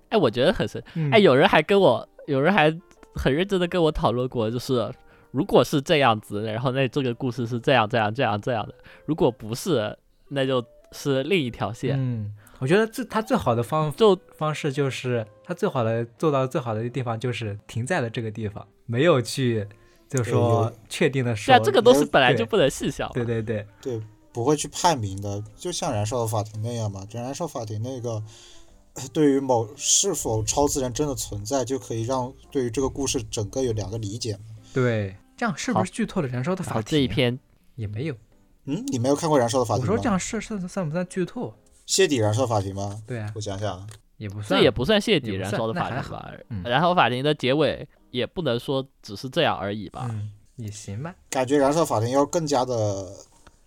[0.10, 0.82] 哎，我觉得很神。
[0.94, 2.72] 嗯哎，有人还跟我，有人还
[3.16, 4.94] 很认真的跟我讨论过，就是
[5.32, 8.76] 如果是这样子，然后那这个故事是这样这样这样这样的，
[9.06, 9.98] 如果不是，
[10.30, 11.96] 那就是另一条线。
[11.98, 19.68] 嗯，我觉得最他最好的方就方式就是他最好的做到最好的地方就是停在了这个地方，没有去
[20.08, 23.10] 就说确定的对说啊，这个东西本来就不能细想。
[23.12, 24.02] 对对对，对，
[24.32, 27.02] 不会去判明的，就像《燃烧的法庭》那样嘛。
[27.18, 28.22] 《燃烧法庭》那个，
[29.12, 34.38] 对于某是否超自然真的存在，就可以让对于这个故事整个有两个理解。
[34.74, 36.84] 对，这样是不是剧透了燃烧的法庭？
[36.86, 37.38] 这一篇
[37.76, 38.16] 也没有，
[38.66, 39.92] 嗯，你没有看过《燃烧的法庭》吗？
[39.92, 41.54] 我说这样是算算不算剧透？
[41.86, 43.02] 谢底燃烧法庭吗？
[43.06, 46.32] 对啊，我想想，也不算，这也不算谢底燃烧的法庭吧？
[46.50, 50.08] 嗯然后法庭的结尾也不能说只是这样而已吧？
[50.10, 51.14] 嗯，也行吧。
[51.30, 53.08] 感觉《燃烧法庭》要更加的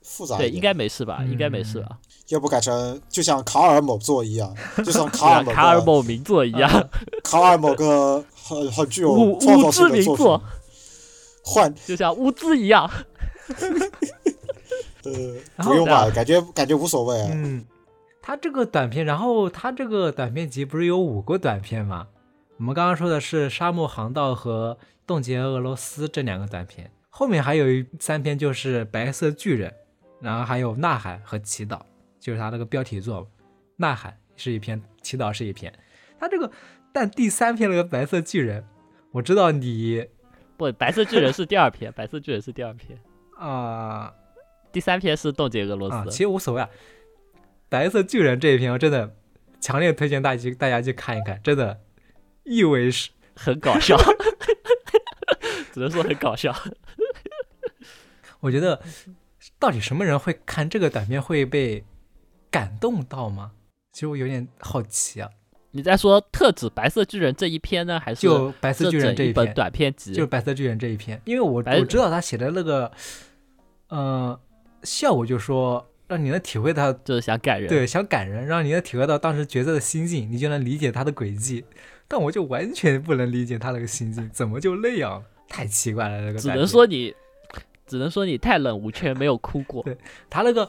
[0.02, 1.22] 复杂一对，应该没事吧？
[1.24, 1.98] 应该没事嗯吧？
[2.28, 6.88] 要不改成就像卡尔某作一样，就像卡尔某卡尔某名作一样，
[7.24, 10.46] 卡尔某个很很具有 物创造物性的作质名作品，，
[11.44, 12.90] 换就像乌兹一样。
[15.04, 17.30] 呃不用吧，感觉感觉无所谓啊。
[17.32, 17.64] 嗯，
[18.20, 22.08] 他这个短片，然后他这个短片集不是有五个短片吗？
[22.58, 29.70] 我们刚刚说的是《沙漠航道》和《冻结俄罗斯》这两个短片，后面还有一三篇就是《白色巨人》，
[30.20, 31.76] 然后还有《呐喊》和《祈祷》，
[32.18, 33.22] 就是他那个标题作，
[33.76, 35.72] 《呐喊》是一篇，《祈祷》是一篇。
[36.18, 36.50] 他这个，
[36.92, 38.62] 但第三篇那个《白色巨人》，
[39.12, 40.06] 我知道你
[40.56, 42.98] 不，白色巨人是第二篇，白色巨人是第二篇，
[43.36, 44.12] 啊、
[44.72, 46.10] 第三篇是冻结俄罗啊，斯。
[46.10, 46.68] 其实无所谓啊。
[47.68, 49.14] 白色巨人这一篇，我真的
[49.60, 51.80] 强烈推荐大家去大家去看一看，真的
[52.44, 53.96] 意味是很搞笑，
[55.72, 56.54] 只能说很搞笑。
[58.40, 58.82] 我觉得
[59.58, 61.84] 到底什么人会看这个短片会被
[62.50, 63.52] 感动到吗？
[63.92, 65.28] 其实我有点好奇啊。
[65.70, 70.12] 你在说特指白色巨人这一篇呢，还是就白色巨人这一本短篇集？
[70.12, 72.90] 就是白色巨人这一篇，因为我我知道他写的那个，
[73.88, 74.40] 呃，
[74.82, 77.68] 效果就说让你能体会到就是想感人。
[77.68, 81.64] 对，想感人，让你能体会到当时角色的心境，你就能理解他的轨迹。
[82.08, 85.22] 但我就完全不能理解他那个心境，怎么就那样？
[85.46, 87.14] 太奇怪了，那个只能说你，
[87.86, 89.82] 只能说你太冷无缺，没有哭过。
[89.82, 89.96] 对
[90.30, 90.66] 他那个，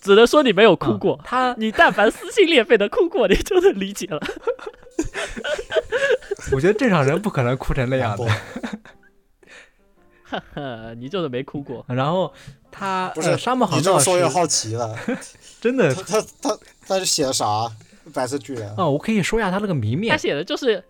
[0.00, 1.20] 只能说你没有哭嗯过。
[1.24, 4.20] 他你但凡撕心裂肺的哭过，你就能理解了。
[6.52, 8.24] 我觉得正常人不可能哭成那样的。
[10.24, 11.84] 呵呵，你就是没哭过。
[11.88, 12.32] 然后
[12.70, 14.96] 他不是呃、沙漠你这航道是么说又好奇了，
[15.60, 17.70] 真的他他他他是写的啥？
[18.14, 18.74] 白色巨人。
[18.76, 20.82] 哦，我可以说一下他那个谜面他，写的就是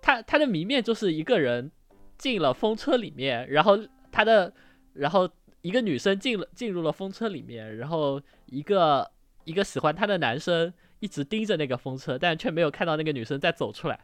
[0.00, 1.70] 他他的谜面就是一个人
[2.18, 3.78] 进了风车里面，然后
[4.12, 4.52] 他的
[4.92, 5.28] 然后
[5.64, 9.10] 一个女生进了进入了风车里面，然后一个
[9.44, 13.98] 一个喜欢她的男生一直盯着那个风车，但却没有看到那个女生再走出来，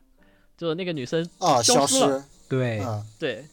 [0.57, 2.25] 就是那个女生啊，消消失了。
[2.49, 2.81] 对。
[2.81, 3.45] 嗯，对，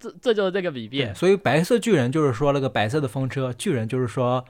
[0.00, 4.44] 这这就是这个比变，所以白色巨人就是说那个白色的风车，巨人就是说，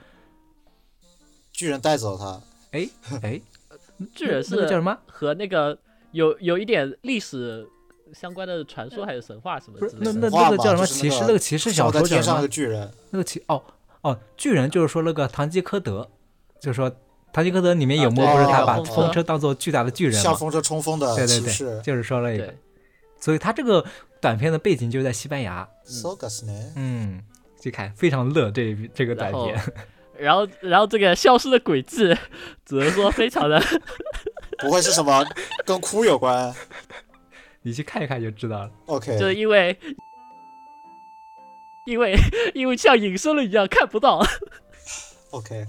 [1.51, 2.41] 巨人带走他。
[2.71, 2.89] 哎
[3.21, 3.39] 哎，
[4.15, 4.97] 巨人是那个叫什么？
[5.05, 5.77] 和那个
[6.13, 7.69] 有有一点历史
[8.13, 9.87] 相关的传说还是神话什么的。
[9.99, 11.19] 那那那个叫什么骑士？
[11.21, 12.47] 那个骑士小说叫什么天上的？
[12.47, 12.91] 巨人。
[13.11, 13.63] 那个骑哦
[14.01, 16.09] 哦，巨人就是说那个唐吉诃德，
[16.59, 16.91] 就是说
[17.33, 20.21] 唐吉诃德里面有啊幕不是他把风风车当做巨大的巨人嘛？
[20.21, 22.53] 向风车冲锋的对对对骑士，就是说了一个。
[23.19, 23.83] 所以他这个
[24.21, 25.67] 短片的背景就在西班牙？
[26.75, 27.21] 嗯，
[27.59, 29.59] 去看非常乐这一这个短片，
[30.17, 32.15] 然后然后这个消失的轨迹，
[32.63, 33.61] 只能说非常的
[34.59, 35.25] 不会是什么
[35.65, 36.53] 跟哭有关
[37.67, 38.71] 你去看一看就知道了。
[38.85, 39.77] ？OK，就是因为
[41.85, 42.15] 因为
[42.55, 44.25] 因为像隐身了一样看不到
[45.31, 45.67] ，OK，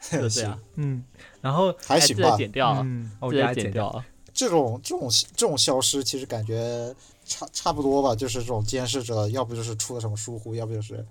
[0.00, 1.04] 就这样， 嗯，
[1.42, 2.34] 然后哎，还行吧。
[2.36, 4.04] 剪掉啊，嗯，我给它剪剪掉啊。
[4.32, 6.94] 这种这种这种消失，其实感觉
[7.26, 11.04] 差差不多吧，就是这种监视者，要不就是出了什么疏忽，要不就是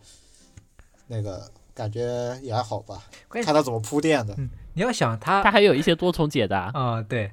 [1.06, 4.36] 那个感觉也还好吧，看他怎么铺垫的，
[4.74, 7.32] 你要想他他还有一些多重解答，啊、对，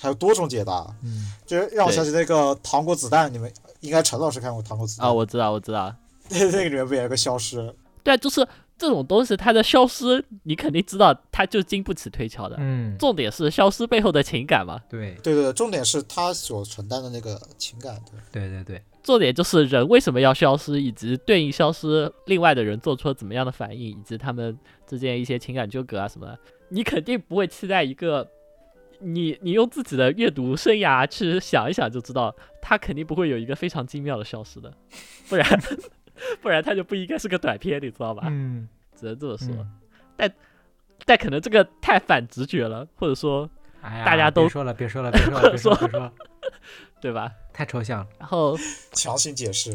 [0.00, 5.94] 还有多种解答，嗯，就是让我想起那个糖果子弹，你们应该陈老师看过糖果子弹啊，我知道，我知道。
[6.30, 7.74] 那那个里面不也有个消失？
[8.02, 8.46] 对，就是
[8.78, 12.56] 这种东西，它的消失，你肯定知道，它就经不起推敲的。
[12.58, 18.00] 嗯，重点是消失背后的情感嘛，对对对对，重点是他所承担的那个情感，
[18.32, 26.38] 对，对对对，重点就是人为什么要消失，以及对应消失另外的人做出了怎么样的反应，以及他们之间一些情感纠葛啊什么的。
[26.70, 28.26] 你肯定不会期待一个，
[29.00, 34.72] 你你用自己的阅读生涯去想一想就知道，他肯定不会有一个非常精妙的消失的，
[35.28, 35.46] 不然
[36.42, 38.26] 不然他就不应该是个短片，你知道吧？
[38.30, 39.48] 嗯，只能这么说。
[40.18, 40.30] 嗯
[41.06, 43.48] 但可能这个太反直觉了，或者说
[43.80, 46.12] 哎，大家都 别说了，别说了，别说了，别说了，别说，
[47.00, 47.32] 对吧？
[47.54, 48.06] 太抽象了。
[48.18, 48.54] 然后
[48.92, 49.74] 强行解释。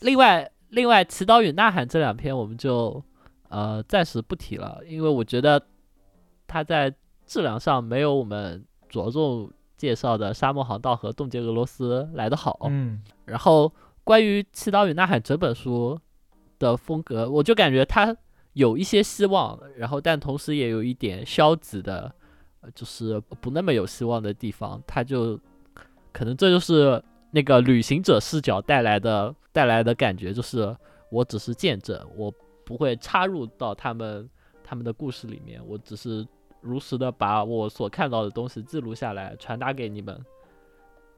[0.00, 3.02] 另外另外，《祈祷与呐喊》这两篇我们就
[3.48, 5.60] 呃暂时不提了，因为我觉得
[6.46, 6.94] 他在
[7.26, 12.58] 质量上没有我们着重介绍的《沙漠航道》和《冻结俄罗斯》来得好。
[12.70, 13.72] 嗯然后
[14.02, 15.98] 关于《祈祷与呐喊》整本书
[16.58, 18.16] 的风格，我就感觉它
[18.52, 22.12] 有一些希望，然后但同时也有一点消极的，
[22.60, 24.80] 呃就是不那么有希望的地方。
[24.86, 25.38] 它就
[26.12, 27.02] 可能这就是
[27.32, 30.76] 那个旅行者视角带来的带来的感觉，就是
[31.10, 32.32] 我只是见证，我
[32.64, 34.28] 不会插入到他们
[34.62, 36.24] 他们的故事里面，我只是
[36.64, 40.24] 如实的把我所看到的东西记录下来，传达给你们，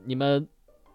[0.04, 0.46] 你们。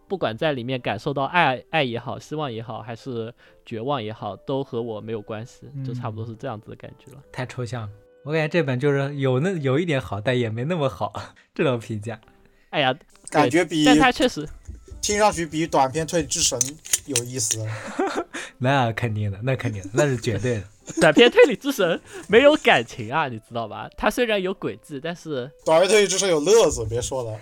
[0.08, 3.34] 不管在里面感受到爱爱也好，希望也好，还是
[3.66, 7.24] 绝望也好，都和我没有关系，就差不多是这样子的感觉了。
[7.32, 7.90] 太抽象了。
[8.26, 11.14] 我感觉这本就是有那有一点好，但也没那么好，
[11.56, 12.20] 这种评价。
[12.72, 12.94] 哎呀，
[13.30, 14.46] 感觉比但它确实，
[15.02, 16.60] 听上去比短篇《退之神
[17.06, 17.66] 有意思。
[18.60, 20.64] 那肯定的，那肯定的，那是绝对的。
[21.00, 23.90] 短篇推理之神没有感情啊，你知道吧？
[23.98, 27.40] 他虽然有诡计，但是短篇推理之神有乐子，别说了，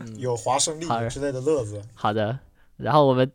[0.00, 1.80] 嗯， 有华生好丽之类的乐子。
[1.94, 2.38] 好的。
[2.78, 3.30] 然后我们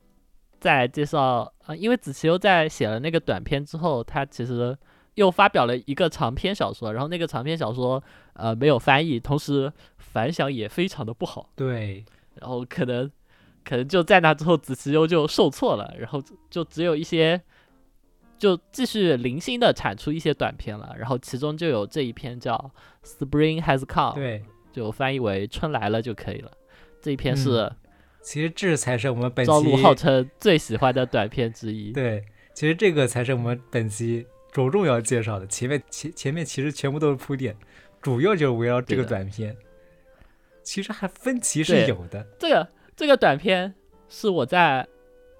[0.59, 4.77] 再介绍啊，因为子琪又在写了那个短篇之后，他其实
[5.13, 8.03] 又发表了一个长篇小说，然后那个长篇小说
[8.33, 11.49] 呃没有翻译，同时反响也非常的不好。
[11.55, 12.03] 对，
[12.35, 13.09] 然后可能
[13.63, 17.41] 可能就在那之后，子琪优就受挫了，然后就只有一些
[18.39, 22.71] 就继续零星的产出一些短片了，然后其中就有这一篇叫
[23.07, 26.51] 《Spring Has Come》，对，就翻译为“春来了”就可以了。
[27.01, 27.71] 这一篇是
[28.21, 31.91] 其实这才是我们本赵期露号称最喜欢的短片之一。
[31.93, 32.23] 对，
[32.53, 35.45] 其实这个才是我们本期着重要介绍的。
[35.47, 37.55] 前面前前面其实全部都是铺垫，
[38.01, 39.55] 主要就是围绕这个短片。
[40.61, 43.73] 其实还分歧是有的，这个这个短片
[44.07, 44.87] 是我在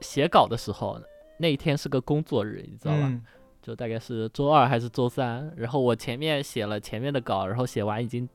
[0.02, 1.00] 写稿的时候，
[1.40, 3.00] 那一天是个工作日，你知道吧？
[3.02, 3.22] 嗯
[3.62, 8.28] 就大概是周二还是周三，然后我前面写了前面的稿，然后写完已经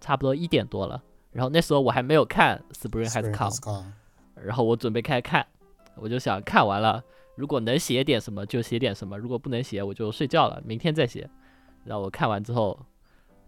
[0.00, 1.02] 差不多一点多了，
[1.32, 3.84] 然后那时候我还没有看《Spring Has Come
[4.36, 5.44] 然后我准备开始看，
[5.96, 7.02] 我就想看完了，
[7.34, 11.28] 如果能写点什么就写点什么，如果不能写我就睡觉了，明天再写。
[11.84, 12.78] 然后我看完之后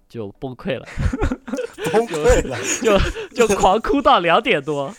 [0.09, 0.87] 就崩溃了，
[1.93, 2.59] 崩溃了。
[2.83, 4.93] 就就狂哭到两点多，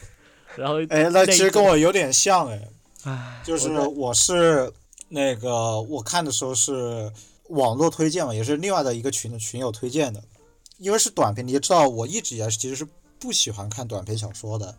[0.55, 2.68] 然后哎，那其实跟我有点像哎，
[3.04, 4.72] 唉，就是我是
[5.10, 7.12] 那个我看的时候是
[7.49, 10.24] 网络推荐嘛，也是另外的一个群的群友推荐的，
[10.78, 12.88] 因为是短片，你也知道我一直以来其实是
[13.20, 14.76] 不喜欢看短篇小说的。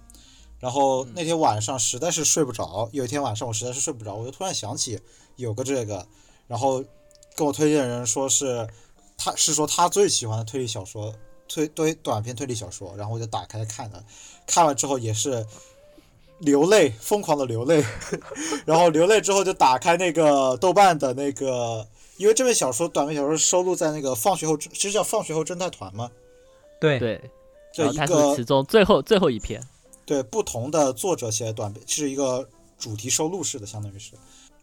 [0.60, 5.00] 然后那天晚上实在是睡不着，有一天晚上我实在是睡不着，我就突然想起
[5.34, 6.06] 有个这个，
[6.46, 6.84] 然后
[7.34, 8.68] 跟我推荐的人说是
[9.16, 11.12] 他是说他最喜欢的推理小说，
[11.48, 14.04] 推推短篇推理小说，然后我就打开看了，
[14.46, 15.44] 看完之后也是
[16.42, 17.84] 流泪，疯狂的流泪，
[18.66, 21.86] 然后流泪之后就打开那个豆瓣的那个，
[22.16, 26.10] 因为这本小说短篇小说收录在那个放学后，其实叫放学后侦探团嘛，
[26.80, 27.30] 对，对，
[27.72, 29.62] 这一然后它是个其中最后最后一篇，
[30.04, 34.12] 对不同的作者写的短篇，是一个主题收录式的，相当于是。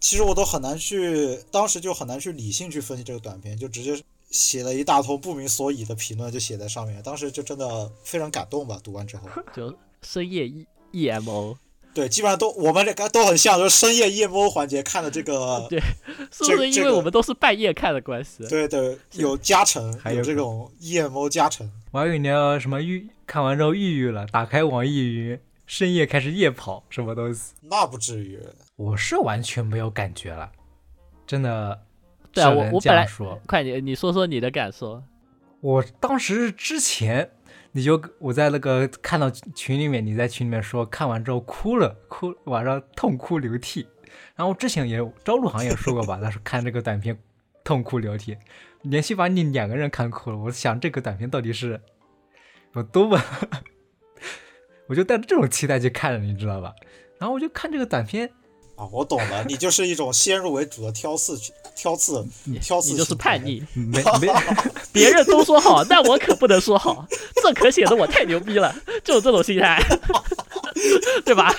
[0.01, 4.01] 其实我都很难去，当时就很难去理性去分析这个短片，就直接
[4.31, 9.27] 写了一大通不明所以的评论就写在上面，当时就真的非常感动吧，读完之后。
[9.53, 11.57] 就深夜 E E M O，
[11.93, 15.79] 对，基本上都我们这个都很像，就是深夜夜猫环节看的这个， 对
[16.31, 18.47] 是不是因为我们都是半夜看的关系？
[18.47, 21.69] 对对，有加成，还有有这种夜猫加成。
[21.91, 27.53] 我还以为你要什么郁，看完之后抑郁了，打开网易云，深夜开始夜跑，什么东西？
[27.61, 28.39] 那不至于，
[28.75, 30.51] 我是完全没有感觉了，
[31.25, 31.81] 真的。
[32.31, 35.01] 对啊我我本来说，快点，你说说你的感受。
[35.61, 37.31] 我当时之前
[37.71, 43.87] 你就我在那个看到群里面，你在群里面说看完之后哭了，哭晚上痛哭流涕。
[44.35, 47.17] 然后之前也朝露好像也说过吧，他说看这个短片
[47.63, 48.35] 痛哭流涕，
[48.81, 50.37] 连续把你两个人看哭了。
[50.37, 51.79] 我想这个短片到底是
[52.73, 53.21] 有多么，
[54.87, 56.73] 我就带着这种期待去看了，你知道吧？
[57.19, 58.31] 然后我就看这个短片，
[58.79, 61.37] 啊，我懂了，你就是一种先入为主的挑刺、
[61.75, 62.25] 挑刺、
[62.61, 63.43] 挑刺，你就是叛。
[63.43, 64.31] 逆， 没没
[64.93, 67.05] 别人都说好，那我可不能说好，
[67.43, 68.73] 这可显得我太牛逼了，
[69.03, 69.77] 就是这种心态，
[71.25, 71.53] 对吧？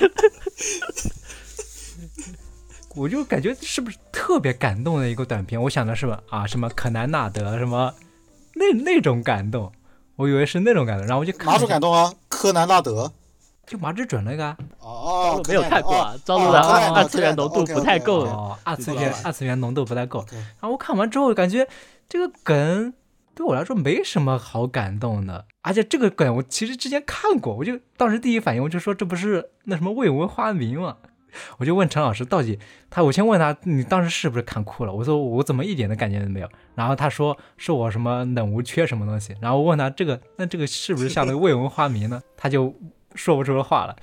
[2.97, 5.61] 我就感觉是不是特别感动的一个短片？
[5.61, 7.95] 我想的是吧啊，什么可南纳德什么
[8.55, 9.71] 那那种感动，
[10.17, 12.15] 我以为是那种感动，然后我就看哪种感动啊？
[12.31, 13.13] 柯南纳德。
[13.71, 20.27] 就麻之准那个啊哦哦，没有看过赵露的二次元浓度不太够哦，二次元二次元浓度不太够。
[20.33, 21.69] 然后我看完之后感觉
[22.09, 22.93] 这个梗
[23.33, 30.97] 对我来说没什么好感动的，而且这个梗我其实之前看过，我就当时第一反应我就说这不是那什么未闻花名吗？
[31.59, 32.59] 我就问陈老师到底
[32.91, 34.93] 他，我先问他你当时是不是看哭了？
[34.93, 36.49] 我说我怎么一点的感觉都没有。
[36.75, 39.37] 然后他说是我什么冷无缺什么东西。
[39.41, 42.21] 然后我问他这个那这个是不是像那个未闻花名呢？
[42.37, 42.75] 他就
[43.15, 43.97] 说不出话了。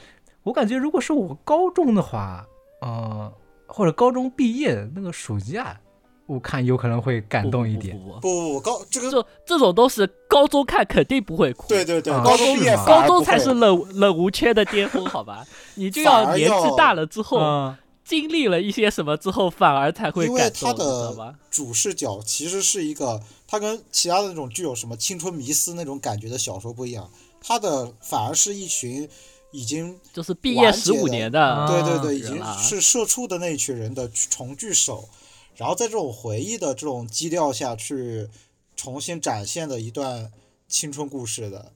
[0.43, 2.45] 我感觉如果是我高中的话，
[2.81, 3.31] 呃，
[3.65, 5.77] 或者高中毕业那个暑假，
[6.25, 7.97] 我看有可能会感动一点。
[7.97, 15.45] 不不不不不不高这个这这种都是高中看肯定不会哭，对对对，啊高中毕业高中才是冷冷无缺的巅峰，好吧？
[15.75, 21.35] 你就要年纪大了之后，嗯，经历了一些什么之后，反而才会因为感动，你知他的？
[21.49, 27.09] 主视角其实是一个，它跟其他的那种具有什么青春迷思那种感觉的小说不一样，
[27.41, 29.07] 它的反而是一群
[29.51, 35.07] 已经就是毕业十五年的，啊对对对，已经是社畜的那一群人的重聚首，
[35.55, 38.27] 然后在这种回忆的这种基调下去
[38.75, 40.31] 重新展现的一段
[40.67, 41.71] 青春故事的。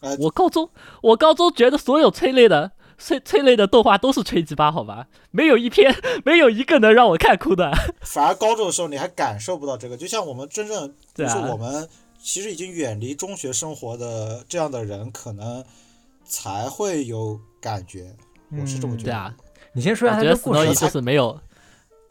[0.00, 0.70] 呃，我高中，
[1.02, 5.08] 我高中觉得所有催泪的催催泪的动画都是吹鸡巴，好吧？
[5.30, 5.94] 没有一篇，
[6.24, 7.70] 没有一个能让我看哭的。
[8.02, 11.88] 反而高中的时候你还感受不到这个，就像我们真正，就是我们
[12.22, 15.64] 其实已经远离中学生活的这样的人，可能
[16.24, 18.14] 才会有感觉。
[18.50, 19.04] 我是这么觉得。
[19.04, 19.34] 对啊，
[19.72, 21.40] 你先说一下他的故事 Snowy 就是没有，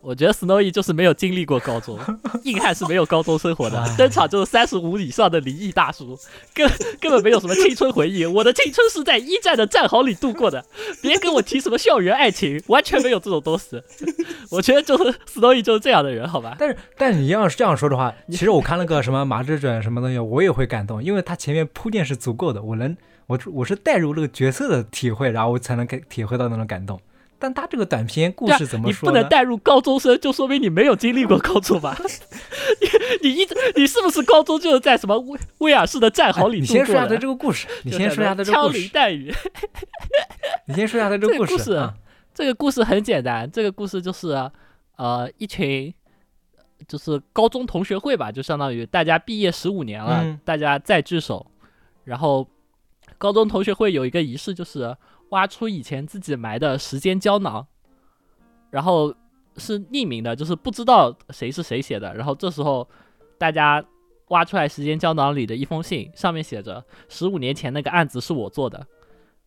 [0.01, 1.99] 我觉得 Snowy 就是没有经历过高中，
[2.43, 6.17] 硬汉是没有高中生活的，登场就是三十五以上的离异大叔，
[6.53, 6.69] 根
[7.01, 8.25] 根本没有什么青春回忆。
[8.25, 10.63] 我的青春是在一战的战壕里度过的，
[11.01, 13.81] 别跟我提什么校园爱情，完全没有这种东西。
[14.49, 16.55] 我觉得就是 Snowy 就是这样的人，好吧？
[16.57, 22.95] 但是，但你要是这样说的话，其实我看那个什么麻之准什么东西，我也会感动，因为他前面铺垫是足够的，我能，
[23.27, 26.97] 我我是带入这个角色的体会，然后我才能给体会到那种感动。
[27.39, 29.13] 但他这个短篇故事怎么你说你？
[29.13, 31.97] 不能带入高中生，就说明你没有经历过高中 吧？
[33.21, 36.65] 你你一直你是不是高中就是在什么威威尔士的战壕里哎你？
[36.65, 39.33] 先说一下他这个故事，你先说一下他这个枪故事，林弹雨。
[40.67, 41.95] 你先说一下他这个故这个故事啊。
[42.33, 44.29] 这个故事很简单，这个故事就是
[44.97, 45.93] 呃一群
[46.87, 51.45] 就是高中同学会吧，就相当于大家毕业十五年了，嗯大家再聚首，
[52.05, 52.47] 然后
[53.17, 54.95] 高中同学会有一个仪式，就是
[55.29, 57.65] 挖出以前自己埋的时间胶囊，
[58.69, 59.13] 然后
[59.57, 62.87] 是匿名的，就是不知道谁是谁写的，然后这时候
[63.37, 63.83] 大家。
[64.29, 68.85] 挖出来时间胶囊里的一封信，上面写着十五年前那个案子是我做的，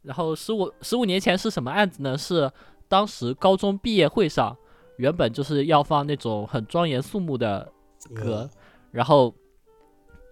[0.03, 2.19] 然后十五十五年前是什么案子呢？
[2.19, 2.51] 是
[2.89, 4.57] 当时高中毕业会上，
[4.97, 7.73] 原本就是要放那种很庄严肃穆的
[8.13, 8.51] 歌，
[8.91, 9.33] 然后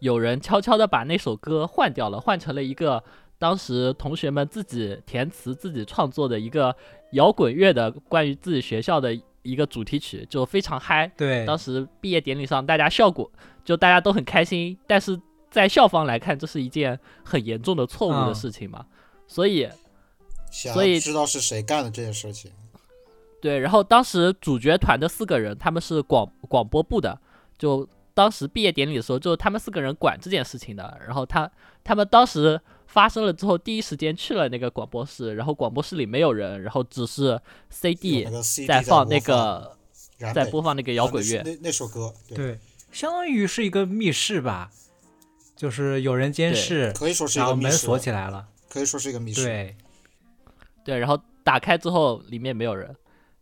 [0.00, 3.04] 有人悄悄的把那首歌换掉了，换成了一个
[3.40, 6.76] 当时同学们自己填词、自己创作的一个
[7.12, 11.10] 摇滚乐的关于自己学校的一个主题曲，就非常嗨。
[11.16, 13.28] 对，当时毕业典礼上，大家效果
[13.64, 15.18] 就大家都很开心，但是
[15.50, 18.84] 在校方来看，这是一件很严重的错误的嗯事情嘛，
[19.26, 19.66] 所以
[20.50, 22.52] 所以知道是谁干的这件事情。
[23.40, 27.18] 对，然后当时主角团的四个人，他们是广广播部的，
[27.56, 31.00] 就当时毕业典礼的时候，就是他们四个人管这件事情的。
[31.06, 31.50] 然后他
[31.82, 32.60] 他们当时
[32.92, 38.26] 发生了之后，第一时间去了那个广播室，然后广播室里没有人，然后只是个 CD
[38.66, 39.76] 在放那个
[40.34, 41.38] 在播放那个摇滚乐。
[41.38, 42.58] 啊那那那首歌，对，对，
[42.90, 44.70] 相当于是一个密室吧，
[45.54, 48.48] 就是有人监视，可以说是一然后门锁起来了。
[48.68, 49.44] 可以说是一个密室。
[49.44, 49.76] 对，
[50.84, 52.94] 对，然后打开之后里面没有人，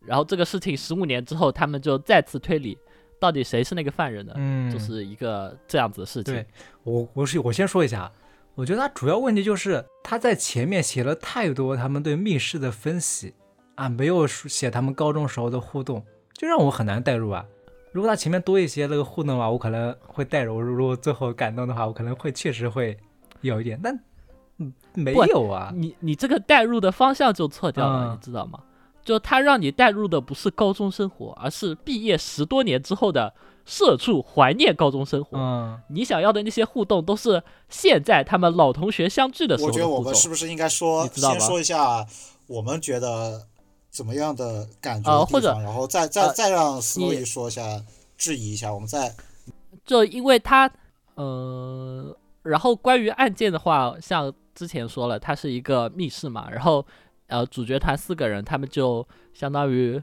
[0.05, 2.77] 然后这个事情十五年之后，他们就再次推理，
[3.19, 4.33] 到底谁是那个犯人呢？
[4.37, 6.33] 嗯，就是一个这样子的事情。
[6.33, 6.45] 对
[6.83, 8.11] 我我是我先说一下，
[8.59, 13.33] 我觉得他主要问题就是他在前面写了太多他们对密室的分析
[13.75, 17.45] 啊，没有写他们高中时候的互动，就让我很难代入啊。
[17.93, 22.97] 如果他前面多一些那个互动的话，我可能会代入；如果最后感动的话，我可能会确实会
[23.39, 23.97] 有一点，但
[24.57, 25.71] 嗯没有啊。
[25.73, 28.59] 你你这个带入的方向就错掉了，嗯你知道吗？
[29.05, 33.33] 就他让你带入的不是高中生活，而是毕业十多年之后的
[33.69, 35.37] 社畜怀念高中生活。
[35.37, 40.01] 嗯，你想要的那些互动，都是现在他们老同学相聚的时候我觉得我。
[40.01, 42.03] 们是不是应该说先说一下
[42.47, 43.45] 我们觉得
[43.91, 47.61] 怎么样的感觉的呃或者，然后再再呃再让斯诺你伊说一下，
[48.17, 49.13] 质疑一下，我们再
[49.85, 50.71] 就因为他，
[51.13, 56.83] 呃，然后关于案件的话，像之前说了，它是一个密室嘛，然后
[57.27, 60.01] 呃，主角团四个人，他们就相当于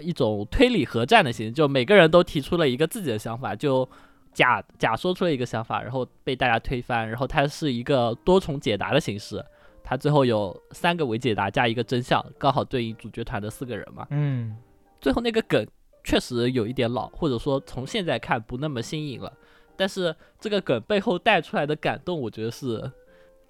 [0.00, 3.88] 一种推理核战的形式，就每个人都提出了一个自己的想法，就
[4.32, 9.44] 假假说出了一个想法，然后被大家推翻，然后它是一个多重解答的形式，
[9.82, 14.06] 它最后有三个伪解答加一个真相，刚好对应主角团的四个人嘛。
[14.10, 14.56] 嗯，
[15.00, 15.66] 最后那个梗
[16.04, 19.32] 确实有一点老，或者说从现在看不那么新颖了。
[19.76, 22.90] 但是这个梗背后带出来的感动，我觉得是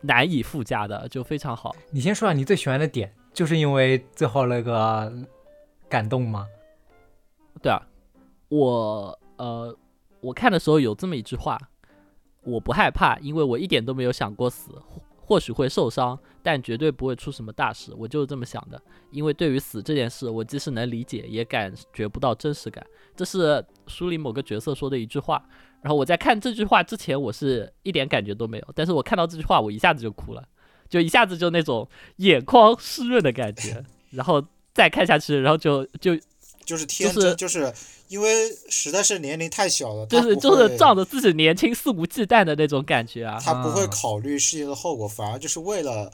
[0.02, 1.74] 难以附加的，就非常好。
[1.90, 5.12] 你先说下你最喜欢的点，就是因为最后那个
[5.90, 6.46] 感动吗？
[7.60, 7.82] 对啊，
[8.48, 9.76] 我呃，
[10.20, 11.58] 我看的时候有这么一句话，
[12.44, 17.92] 我不害怕，因为我一点都没有想过死，或或许会受伤，但绝对不会出什么大事。
[17.96, 18.80] 我就是这么想的，
[19.10, 22.84] 因为对于死这件事，我即使能理解，也感觉不到真实感。
[23.14, 25.44] 这是书里某个角色说的一句话。
[25.82, 30.48] 然后我在看这句话之前，我是一点感觉都没有，但是我看到这句话，我一下子就哭了，
[30.88, 33.84] 就一下子就那种眼眶湿润的感觉。
[34.10, 34.44] 然后
[34.74, 36.18] 再看下去，然后就就
[36.64, 37.72] 就是天是真，就是
[38.08, 43.40] 因为实在是年龄太小了，就是就是仗着自己年轻肆无忌惮的那种感觉啊。
[43.42, 46.12] 他不会啊考虑事情的后果，反而就是为了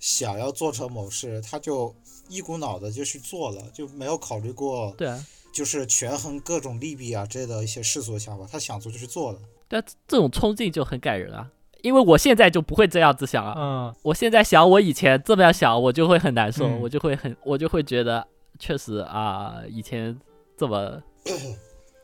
[0.00, 1.94] 想要做成某事，他就
[2.28, 9.38] 一股脑的就去做了，就没有考虑过对啊，就是权衡各种利弊啊之类的一些世俗的想法，他想做就去做了。
[9.68, 11.50] 对啊，这种冲劲就很感人啊。
[11.82, 18.26] 因为我现在就不会这样子想啊，嗯，我现在想我以前这么样想，我就会很难受，嗯我就会很，我就会觉得
[18.58, 20.18] 确实啊，以前
[20.56, 21.00] 这么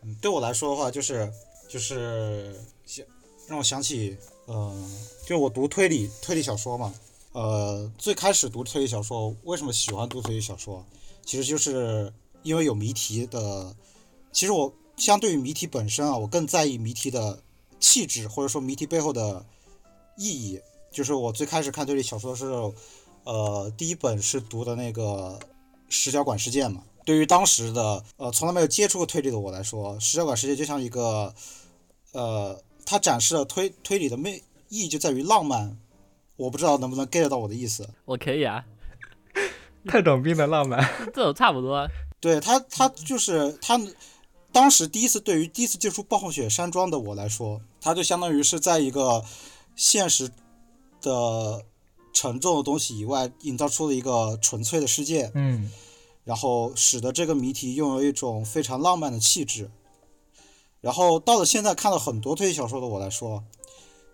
[0.03, 1.31] 嗯， 对我来说的话，就是
[1.69, 2.55] 就是
[2.85, 3.05] 想
[3.49, 4.17] 让我想起，
[4.47, 4.75] 呃，
[5.27, 6.95] 就我读推理推理小说嘛，
[7.33, 10.85] 呃，最开始读推理小说，为什么喜欢读推理小说？
[11.25, 12.13] 其实就是
[12.43, 13.75] 因为有谜题的。
[14.31, 17.39] 其实我相对于谜题本身啊，我更在意谜题的
[17.79, 19.45] 气质，或者说谜题背后的
[20.17, 20.61] 意义。
[20.91, 22.75] 就是我最开始看推理小说的时候，
[23.25, 25.39] 呃，第一本是读的那个
[25.89, 26.83] 十角馆事件嘛。
[27.05, 31.35] 对于当时的呃从来没有接触过推理的我来说，十角馆事件就像一个
[32.13, 35.77] 呃，它展示了推推理的魅意义就在于浪漫。
[36.37, 37.89] 我不知道能不能 get 到我的意思。
[38.05, 38.65] 我可以啊，
[39.87, 40.85] 特种兵的浪漫。
[41.15, 41.87] 这种差不多啊。
[42.19, 43.81] 对他，他就是他，
[44.51, 49.23] 当时第一次对于第一次接触暴雪山庄的我来说，他就相当于是在一个
[49.77, 50.31] 现实
[51.01, 51.65] 的
[52.13, 55.71] 沉重的东西以外，营造出了一个纯粹的世界，嗯
[56.25, 59.71] 然后使得这个谜题拥有一种非常浪漫的气质。
[60.81, 63.45] 然后到了现在看了很多推理小说的我来说，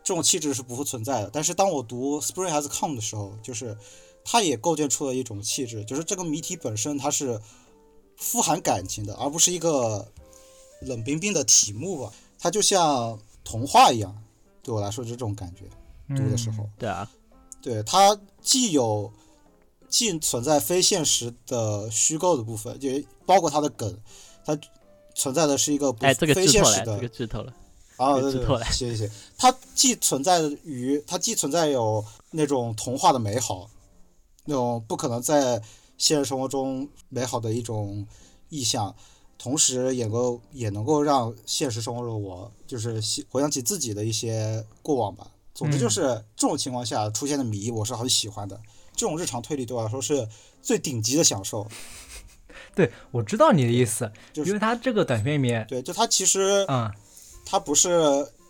[0.03, 1.31] 这种气质是不复存在的。
[1.33, 3.77] 但是当我读《Spring Has Come》的时候，就是
[4.25, 7.41] 它也构建出了一种气质，就是这个谜题本身它是
[8.17, 10.11] 富含感情的，而不是一个
[10.81, 12.13] 冷冰冰的题目吧。
[12.39, 14.21] 它就像童话一样，
[14.71, 15.65] 对我来说就是这种感觉。
[16.17, 17.11] 读的时候，对啊，
[17.61, 19.13] 对它既有
[19.89, 22.89] 既存在非现实的虚构的部分，就
[23.27, 23.97] 包括它的梗，
[24.45, 24.57] 它
[25.15, 27.55] 存在的是一个不哎，这个非现实剧透了，这个的剧透了。
[27.97, 29.13] 啊，对对对，这个剧透了谢谢谢谢。
[29.37, 33.69] 它既存在于它既存在有那种童话的美好，
[34.45, 35.61] 那种不可能在
[35.99, 38.07] 现实生活中美好的一种
[38.49, 38.95] 意象，
[39.43, 45.27] 同时也够也能够让现实生活中我就是回想起自己的一些过往吧。
[45.55, 46.01] 总之就嗯是
[46.37, 48.61] 这种情况下出现的谜，我是很喜欢的。
[48.95, 50.29] 这种日常推理对我来说是
[50.61, 51.67] 最顶级的享受。
[52.77, 56.93] 对，我知道你的意思，就是因为它这个短片里面，对，就它其实嗯，
[57.47, 57.91] 它不是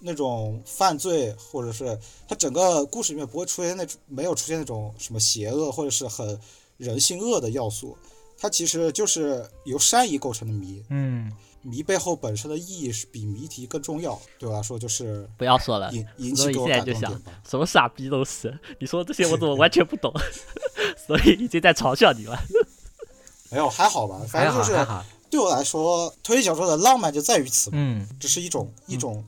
[0.00, 6.38] 那种犯罪，或者是它整个故事里面不会出现那种没有出现那种什么邪恶或者是很
[6.78, 7.96] 人性恶的要素，
[8.40, 11.30] 它其实就是由善意构成的谜，嗯，
[11.60, 14.18] 谜背后本身的意义是比谜题更重要。
[14.38, 17.42] 对我来说，就是不要说了，引引起给我感现在就想动点吧。
[17.46, 18.58] 什么傻逼都是。
[18.78, 20.10] 你说这些我怎么完全不懂
[21.06, 22.38] 所以已经在嘲笑你了。
[23.50, 29.22] 没有还好吧，反还正就是好还好，对我来说，推理小说的浪漫就在于此，嗯只是一种一种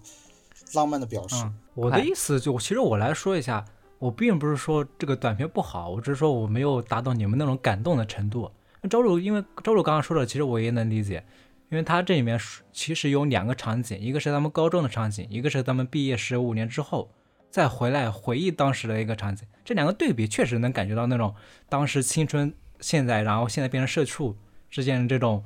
[0.72, 1.34] 浪漫的表示。
[1.44, 3.62] 嗯，我的意思就其实我来说一下，
[3.98, 8.50] 我并不是说这个短片不好，我只是说我没有达到你们那种感动的程度。
[8.82, 11.24] 那周鲁，因为周鲁刚刚说的，其实我也能理解，
[11.70, 17.08] 因为他这里面是其实有两个场景，一个是他们高中的场景，一个是他们毕业十五年之后
[17.48, 19.46] 再回来回忆当时的一个场景。
[19.64, 21.32] 这两个对比确实能感觉到那种
[21.68, 24.36] 当时青春现在，然后现在变成社畜
[24.68, 25.44] 之间的这种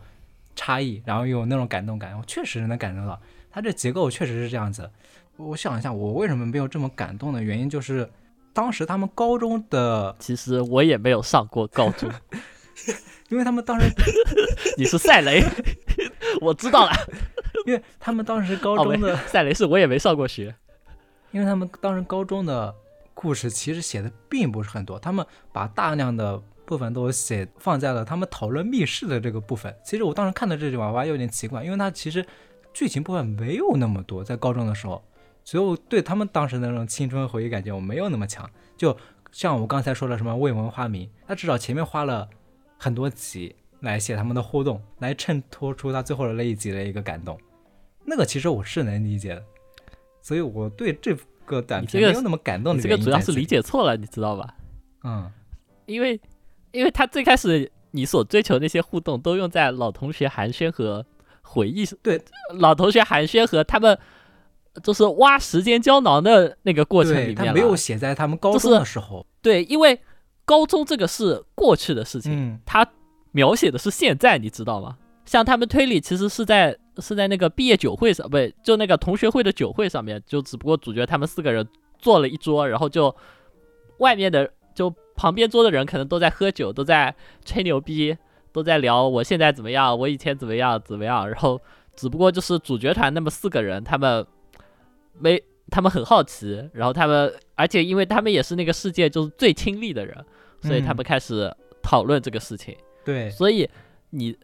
[0.55, 3.21] 差异，然后又有那种感动感，我确实能感受到。
[3.51, 4.91] 它这结构确实是这样子。
[5.37, 8.09] 我想一下，我为什么没有这么感动的原因，就是
[8.55, 12.11] 当时他们高中的，其实我也没有上过高中，
[13.31, 13.87] 因为他们当时，
[14.77, 15.43] 你是赛雷，
[16.41, 16.93] 我知道了。
[17.67, 20.55] 因为他们当时 高中的，，赛雷是我也没上过学。
[21.33, 22.73] 因为他们当时高中的
[23.13, 29.75] 故事其实写的并不是很多，他们把大量的部分都写放在了他们讨论密室的这个部分。
[29.85, 32.25] 其实我当时看到这句话，我还有点奇怪，因为它其实
[32.73, 35.05] 剧情部分没有那么多，在高中的时候，
[35.45, 38.49] 所以我对他们当时的那种青春回忆感觉我没有那么强。
[38.77, 38.97] 就
[39.33, 42.29] 像我刚才说的什么未闻花名，他至少前面花了
[42.77, 47.39] 很多集来写他们的互动，来衬托出他最后的那一集的一个感动。
[48.05, 49.43] 那个其实我是能理解的，
[50.23, 54.55] 所以我对这个短片没有那么感动这个主要是理，解错了，你知道吧？
[55.03, 55.31] 嗯，
[55.87, 56.21] 因为
[56.73, 61.05] 因为他最开始你所追求那些互动都用在老同学寒暄和
[61.43, 62.21] 回忆，对，
[62.55, 63.99] 老同学寒暄和他们
[64.83, 69.99] 就是挖时间胶囊的那个过程里面没有写在他们高中的时候，对，因为
[70.47, 72.89] 高中这个是过去的事情，嗯，他
[73.33, 74.97] 描写的是现在，你知道吗？
[75.27, 81.67] 像他们推理其实是在是在那个毕业酒会上，不对，就那个同学会的酒会上面，就只不过主角他们四个人
[81.99, 83.15] 坐了一桌，然后就
[83.99, 87.13] 外面的就旁边桌的人可能都在喝酒，都在
[87.45, 88.17] 吹牛逼，
[88.53, 91.61] 都在聊我现在怎么样，我以前怎么样怎么样，然后
[91.97, 94.25] 只不过就是主角团那么四个人，他们
[95.19, 100.17] 没他们很好奇，然后他们而且因为他们也是那个世界就是最亲历的人，
[100.63, 102.77] 所以他嗯们开始讨论这个事情。
[103.05, 103.69] 对，所以
[104.11, 104.37] 你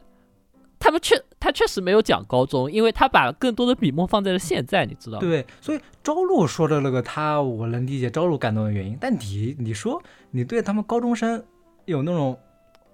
[0.78, 5.20] 他们确他确实没有讲高中，因为他把更多的笔墨放在了现在，你知道吗？
[5.20, 8.98] 对，所以朝露说的那个他，我能理解朝露感动的原因。
[9.00, 10.02] 但你你说
[10.32, 11.42] 你对他们高中生
[11.84, 12.36] 有那种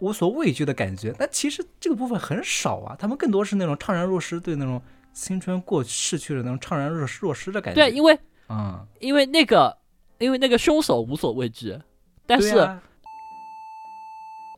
[0.01, 2.95] 无所畏惧的感觉，但其实这个部分很少啊。
[2.99, 4.81] 他们更多是那种怅然若失，对那种
[5.21, 7.81] 青春过逝去的那种怅然若失若失的感觉。
[7.81, 8.16] 对，因为
[8.49, 9.77] 嗯，因为那个
[10.19, 11.77] 因为那个凶手无所畏惧，
[12.25, 12.81] 但是啊。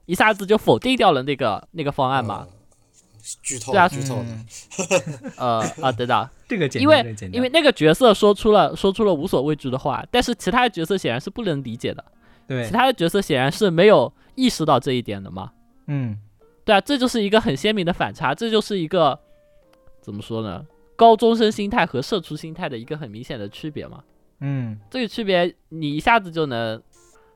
[0.05, 2.47] 一下子就否定掉了那个那个方案嘛。
[2.47, 2.49] 呃
[3.43, 3.89] 剧透对啊。
[3.89, 4.47] 剧透的，嗯。
[5.39, 12.05] 呃啊，等等，这个简因为因为那个角色说出了说出了无所畏惧的话，但是其他的角色显然是不能理解的，
[12.47, 12.67] 对。
[12.67, 15.53] 其，他的角色显然是没有意识到这一点的嘛。
[15.87, 16.19] 嗯。
[16.65, 19.19] 对啊，这就是一个很鲜明的反差，这就是一个
[20.01, 20.67] 怎么说呢？
[20.97, 24.05] 高中生心态和社畜心态的一个很明显的区别嘛。
[24.41, 26.83] 嗯，这个区别你一下子就能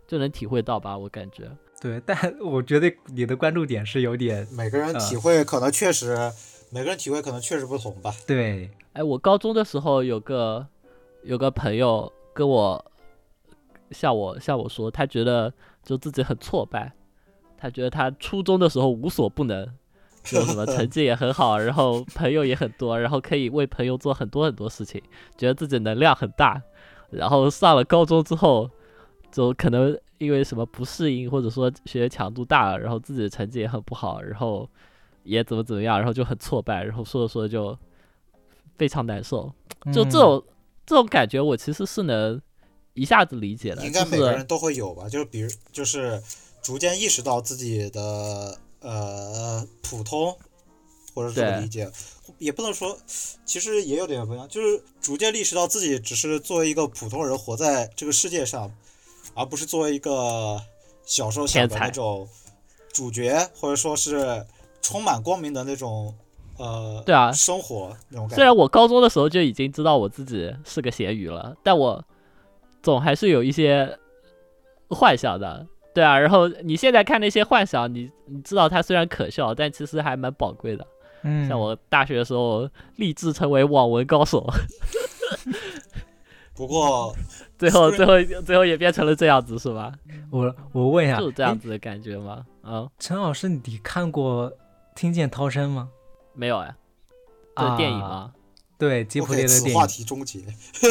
[0.06, 0.96] 就能体会到吧？
[0.96, 1.50] 我感觉。
[1.80, 2.00] 对。
[2.04, 6.16] 但 我觉得你的关注点是有点每个人嗯体会可能确实，
[6.70, 8.14] 每个人体会可能确实不同吧。
[8.26, 10.66] 对，哎，我高中的时候有个
[11.22, 12.84] 有个朋友跟我
[13.90, 15.52] 向我向我说，他觉得
[15.82, 16.92] 就自己很挫败，
[17.56, 19.68] 他觉得他初中的时候无所不能，
[20.24, 25.00] 就什么成绩也很好，然后朋友也很多，然后可以为朋友做很多很多事情，
[25.36, 26.60] 觉得自己能量很大，
[27.10, 28.68] 然后上了高中之后，
[29.30, 34.68] 就可能因为什么不适应，或者说学习强度大了，然后自己的成绩也很不好，然后
[35.24, 37.78] 也怎么怎么样，然后就很挫败，然后说着说着就
[38.78, 39.52] 非常难受。
[39.92, 40.44] 就这嗯种、
[40.86, 42.40] 这种感觉，我其实是能
[42.94, 46.22] 一下子理解的，应就是该每个人都会有吧，就是比如就是
[46.62, 50.36] 逐渐意识到自己的呃普通，
[51.14, 51.90] 或者是这么理解，
[52.38, 52.96] 也不能说，
[53.46, 58.70] 其实也有点不一样，就是逐渐意识到自己只是作为一个普通人活在这个世界上，
[59.34, 60.60] 而不是作为一个
[61.04, 62.28] 小时候想的那种
[62.92, 64.44] 主角，或者说是
[64.82, 66.14] 充满光明的那种
[66.58, 68.44] 呃对啊生活那种感觉虽。
[68.44, 72.04] 然我高中的时候就已经知道我自己是个咸鱼了，但我
[72.82, 73.98] 总还是有一些
[74.90, 75.66] 幻想的。
[75.94, 80.86] 对啊，然后你现在看那些幻想，你你知道它虽然可笑，但其实还蛮宝贵的。
[81.22, 84.46] 嗯，像我大学的时候立志成为网文高手，
[86.54, 87.14] 不过
[87.56, 89.92] 最后最后最后也变成了这样子，是吧？
[90.30, 92.44] 我我问一下，就是这样子的感觉吗？
[92.62, 94.50] 嗯，陈老师，你看过
[94.94, 95.88] 《听见涛声》吗？
[96.34, 96.74] 没有哎，
[97.56, 98.32] 这是电影啊吗？
[98.76, 99.86] 对，吉普力的电影。
[99.86, 100.40] 题终结，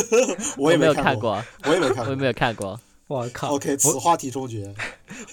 [0.57, 2.79] 我没有看，过，我也没看我也没有看过。
[3.07, 4.73] 我靠！OK，此话题终结。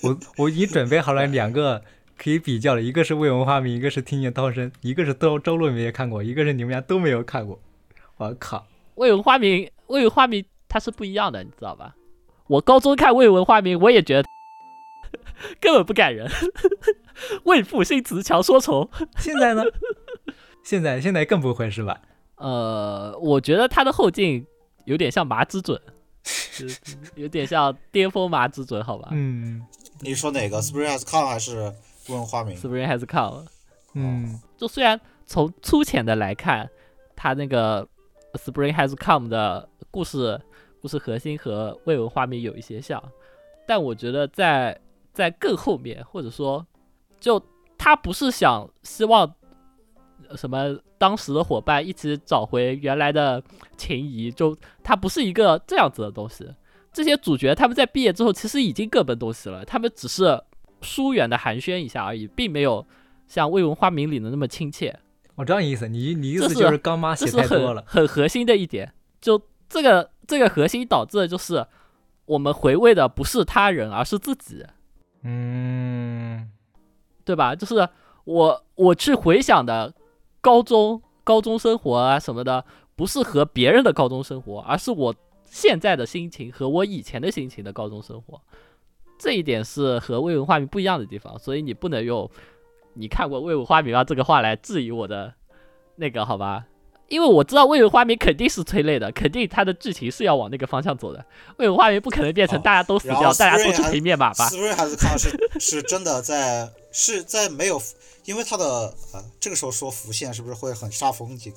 [0.02, 1.82] 我我已经准备好了两个
[2.18, 7.60] 可以比较的，一个是未闻花名，一个是听见涛声，一个是周周洛没有看过，一个是你们俩都没有看过。
[8.16, 8.66] 我靠！
[8.96, 11.94] 未闻花名，未闻花名它是不一样的，你知道吧？
[12.48, 14.28] 我高中看未闻花名，我也觉得
[15.60, 16.30] 根本不感人。
[17.44, 18.90] 为赋新词强说愁。
[19.18, 19.62] 现在呢？
[20.62, 22.00] 现在现在更不会是吧？
[22.36, 24.46] 呃，我觉得他的后劲
[24.84, 25.80] 有点像麻之准，
[26.60, 26.78] 就是
[27.14, 29.64] 有点像巅峰马之准，好吧嗯
[30.00, 31.72] 你说哪个？Spring Has Come 还是
[32.08, 33.46] 问花名？？Spring has come。
[33.94, 36.68] 嗯就虽然从粗浅的来看，
[37.16, 37.86] 他那个
[38.34, 40.40] Spring has come 的故事
[40.80, 43.02] 故事核心和未闻花名有一些像，
[43.66, 44.80] 但我觉得在
[45.12, 46.66] 在更后面，或者说，
[47.18, 47.42] 就
[47.76, 49.39] 他不是想希望呃
[50.36, 53.42] 什么当时的伙伴一起找回原来的
[53.76, 56.46] 情谊，就他不是一个这样子的东西。
[56.92, 60.42] 这些主角他们在毕业之后其实已经各奔东西了，他们只是
[60.82, 62.86] 疏远的寒暄一下而已，并没有
[63.28, 64.98] 像《未闻花名》里的那么亲切。
[65.36, 67.84] 我知道你意思，你你意这是思就是刚妈写这是很太多了。
[67.86, 68.92] 很核心的一点。
[69.20, 71.64] 就这个这个核心导致的就是
[72.24, 74.64] 我们回味的不是他人，而是自己，
[75.22, 76.50] 嗯
[77.24, 77.54] 对吧？
[77.54, 77.88] 就是
[78.24, 79.94] 我我去回想的
[80.40, 82.64] 高中高中生活啊什么的，
[82.96, 85.14] 不是和别人的高中生活，而是我
[85.44, 88.40] 现在的心情和我以前的心情的高中生活。
[89.18, 92.30] 这一点是和未闻花名不一样的地方，所以你不能用
[92.94, 95.34] “你看过未闻花名吗”这个话来质疑我的
[95.96, 96.64] 那个，好吧？
[97.10, 101.22] 因为我知道未闻花名肯定是催泪的，肯定它的剧情是要往那个方向走的。
[101.58, 107.82] 未闻花名不可能变成哦大家都死掉，大家都去平面马吧？Spring Has Come 是是真的在是在没有，
[108.24, 111.52] 因为他的呃这个时候说浮现是不是会很煞风景？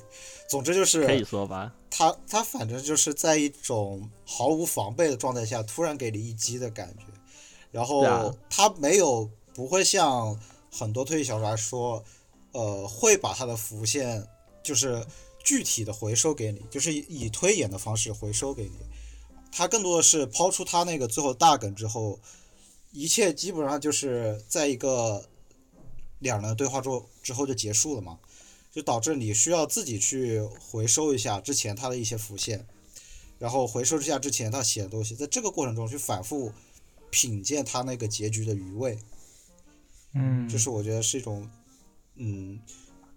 [0.48, 1.72] 总之就是可以说吧。
[1.88, 7.04] 他他反正就是在一种毫无防备的状态下，突然给你一击的感觉，
[7.70, 10.36] 然后他没有不会像
[10.72, 12.02] 很多推理小说来说，
[12.50, 14.26] 呃，会把他的浮现
[14.64, 15.00] 就是
[15.44, 18.72] 具体的回收给你，就是以以推演的方式回收给你。
[19.52, 22.18] 他更多的是抛出他那个最后大梗之后，
[22.90, 25.28] 一切基本上就是在一个
[26.18, 28.18] 两人的对话之后之后就结束了嘛。
[28.72, 32.66] 就导致你需要自己去回收一下之前他的一些浮现，
[33.38, 36.52] 然后回收一下之前他写的东西，在这个过程中去反复
[37.08, 38.98] 品鉴他那个结局的余味，
[40.12, 41.48] 嗯，这是我觉得是一种
[42.16, 42.58] 嗯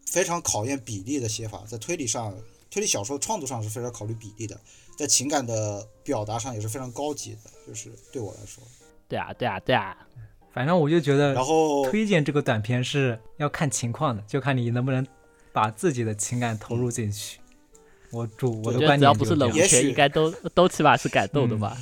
[0.10, 2.34] 非常考验比例的写法，在推理上，
[2.72, 4.60] 推理小说创作上是非常考虑比例的，
[4.98, 8.64] 在情感的表达上也是非常高级的，就是对我来说。
[9.08, 9.96] 对啊，对啊，对啊。
[10.54, 15.06] 反正我就觉得然后推荐这个短片是要看情况的，就看你能不能
[15.54, 17.40] 把自己的情感投入进去。
[18.10, 21.78] 我主我我的观觉得只要不点也许应该都都起码是感动的嗯吧？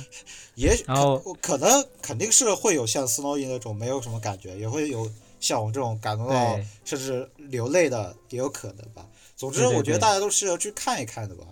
[0.56, 5.08] 也许然后可可能肯定是会有像斯诺伊那种没有什么感觉，也会有
[5.46, 9.08] 像我这种感动到甚至流泪的，也有可能吧。
[9.36, 11.44] 总之，我觉得大家都是要去看一看的吧。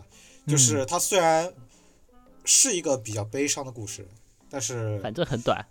[0.49, 1.55] 就是它虽然
[2.45, 4.09] 是一个比较悲伤的故事，
[4.51, 5.65] 但是反正很短。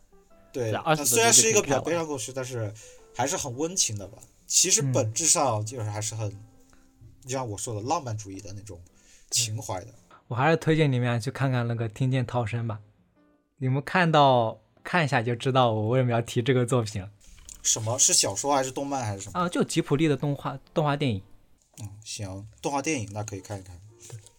[0.54, 2.74] 对，对20它分虽然是一个比较悲伤的故事，但是
[3.14, 4.18] 还是很温情的吧。
[4.48, 6.32] 其实嗯本质上就是还是很，
[7.24, 8.80] 就像我说的浪漫主义的那种
[9.30, 9.88] 情怀的。
[10.30, 12.80] 我还是推荐你们去看看那个《听见涛声》吧。
[13.58, 17.10] 你们看到看一下就知道我为什么要提这个作品了
[17.64, 19.40] 什么是小说还是动漫还是什么？
[19.40, 19.50] 啊！
[19.50, 21.22] 就吉普力的动画动画电影，
[21.82, 23.80] 嗯，行，动画电影那可以看一看。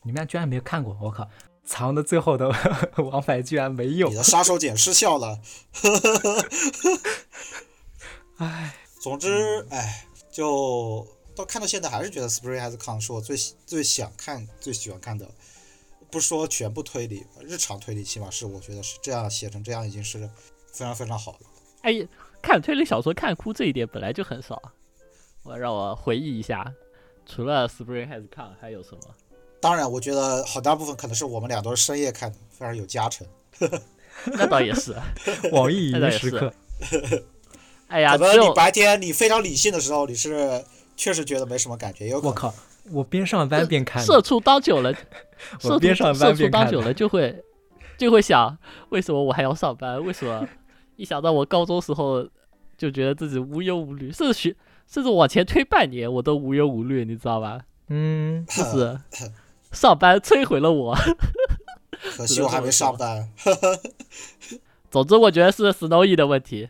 [0.03, 1.29] 你们俩居然没有看过，我靠！
[1.65, 2.53] 藏的最后的
[3.03, 5.41] 王牌居然没有你，的杀手锏失效了。
[8.37, 15.27] 唉， 总之，哎，就到看到现在还是觉得《Spring Has Come》是我最喜最想看、最喜欢看的。
[16.11, 20.29] 不说全部推理，日常推理起码是我觉得是这样写成这样已经是
[20.71, 21.39] 非常非常好了。
[21.81, 22.07] 哎，
[22.45, 24.61] 看推理小说看哭这一点本来就很少。
[25.43, 26.73] 我让我回忆一下，
[27.25, 29.01] 除了《Spring Has Come》还有什么？
[29.61, 33.27] 当然，我觉得很大部分可能是我们俩都是深夜看的，非常有加成。
[34.27, 34.95] 那倒也是。
[35.53, 36.53] 网易云时刻，
[37.89, 40.63] 哎呀，可能你白天你非常理性的时候，你是
[40.97, 42.21] 确实觉得没什么感觉，也有。
[42.21, 42.55] 我靠！
[42.91, 44.93] 我边上班边看的，社畜当久了，
[45.63, 46.65] 我社边上班畜社畜边看的。
[46.65, 47.43] 当久了就会
[47.97, 48.57] 就会想，
[48.91, 50.05] 为什么我还要上班？
[50.05, 50.47] 为什么
[50.97, 52.29] 一想到我高中时候
[52.77, 54.55] 就觉得自己无忧无虑，甚至学
[54.87, 57.61] 甚至往前推半年我都无忧无虑，你知道吧？
[57.89, 58.99] 嗯，就是
[59.73, 60.97] 上班摧毁了我。
[62.17, 63.29] 可惜我还没上班。
[64.91, 66.69] 总之， 我觉得是 Snowy 的问题，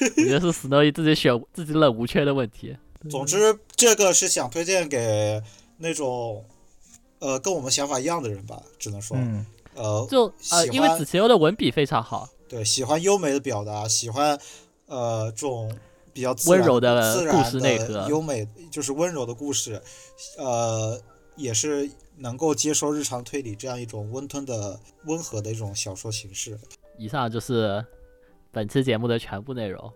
[0.00, 2.76] 我觉得是 Snowy 自己选自己冷无缺的问题。
[3.08, 5.40] 总之，这个是想推荐给
[5.78, 6.44] 那种
[7.20, 14.38] 呃跟我们想法一样的人吧，只能说，嗯，呃，就呃，因为欢子晴优的文笔非常好，对，喜欢优美的表达，喜欢
[14.86, 15.70] 呃这种
[16.12, 19.82] 比较自温然柔的自故事然内核的优美，就是温柔的故事，
[20.38, 21.00] 呃，
[21.36, 26.58] 也是能够接受日常推理这样一种温吞的温和的一种小说形式。
[26.96, 27.84] 以上就是
[28.50, 29.92] 本期节目的全部内容。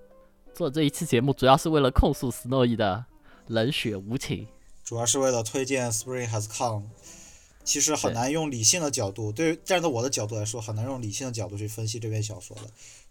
[0.54, 3.04] 做这一期节目主要是为了控诉 Snowy 的
[3.46, 4.46] 冷血无情。
[4.84, 6.82] 主要是为了推荐《Spring Has Come》，
[7.64, 12.62] 其实很难用理性的角度，对于站在我的角度来说，很难用理性的角度去分析这篇小说的。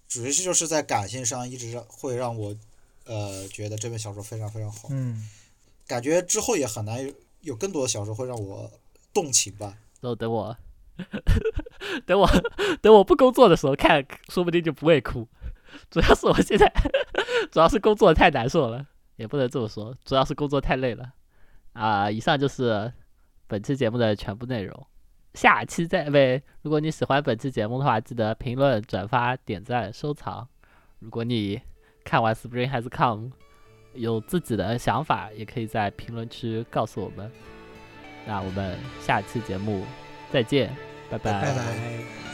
[0.07, 2.55] 主要是就是在感性上一直让会让我，
[3.05, 4.89] 呃，觉得这篇小说非常非常好。
[4.91, 5.29] 嗯，
[5.87, 8.69] 感觉之后也很难有有更多的小说会让我
[9.13, 9.77] 动情吧。
[10.01, 10.57] 然后等我，
[12.05, 12.29] 等我，
[12.81, 15.27] 等我不工作的时候看，说不定就不会哭。
[15.89, 16.71] 主要是我现在，
[17.49, 18.85] 主要是工作太难受了，
[19.15, 21.13] 也不能这么说，主要是工作太累了。
[21.73, 22.91] 啊、以上就是
[23.51, 24.87] 本期节目的全部内容。
[25.33, 26.41] 下期再会。
[26.61, 30.47] 如果你喜欢本期节目的话，记得评论、转发、点赞、收藏。
[30.99, 31.59] 如果你
[32.05, 33.27] 看完《Spring Has Come》
[33.93, 37.29] 有自己的想法，也可以在评论区告诉我们。
[38.25, 39.83] 那我们下期节目
[40.31, 40.73] 再见，
[41.09, 42.30] 拜拜。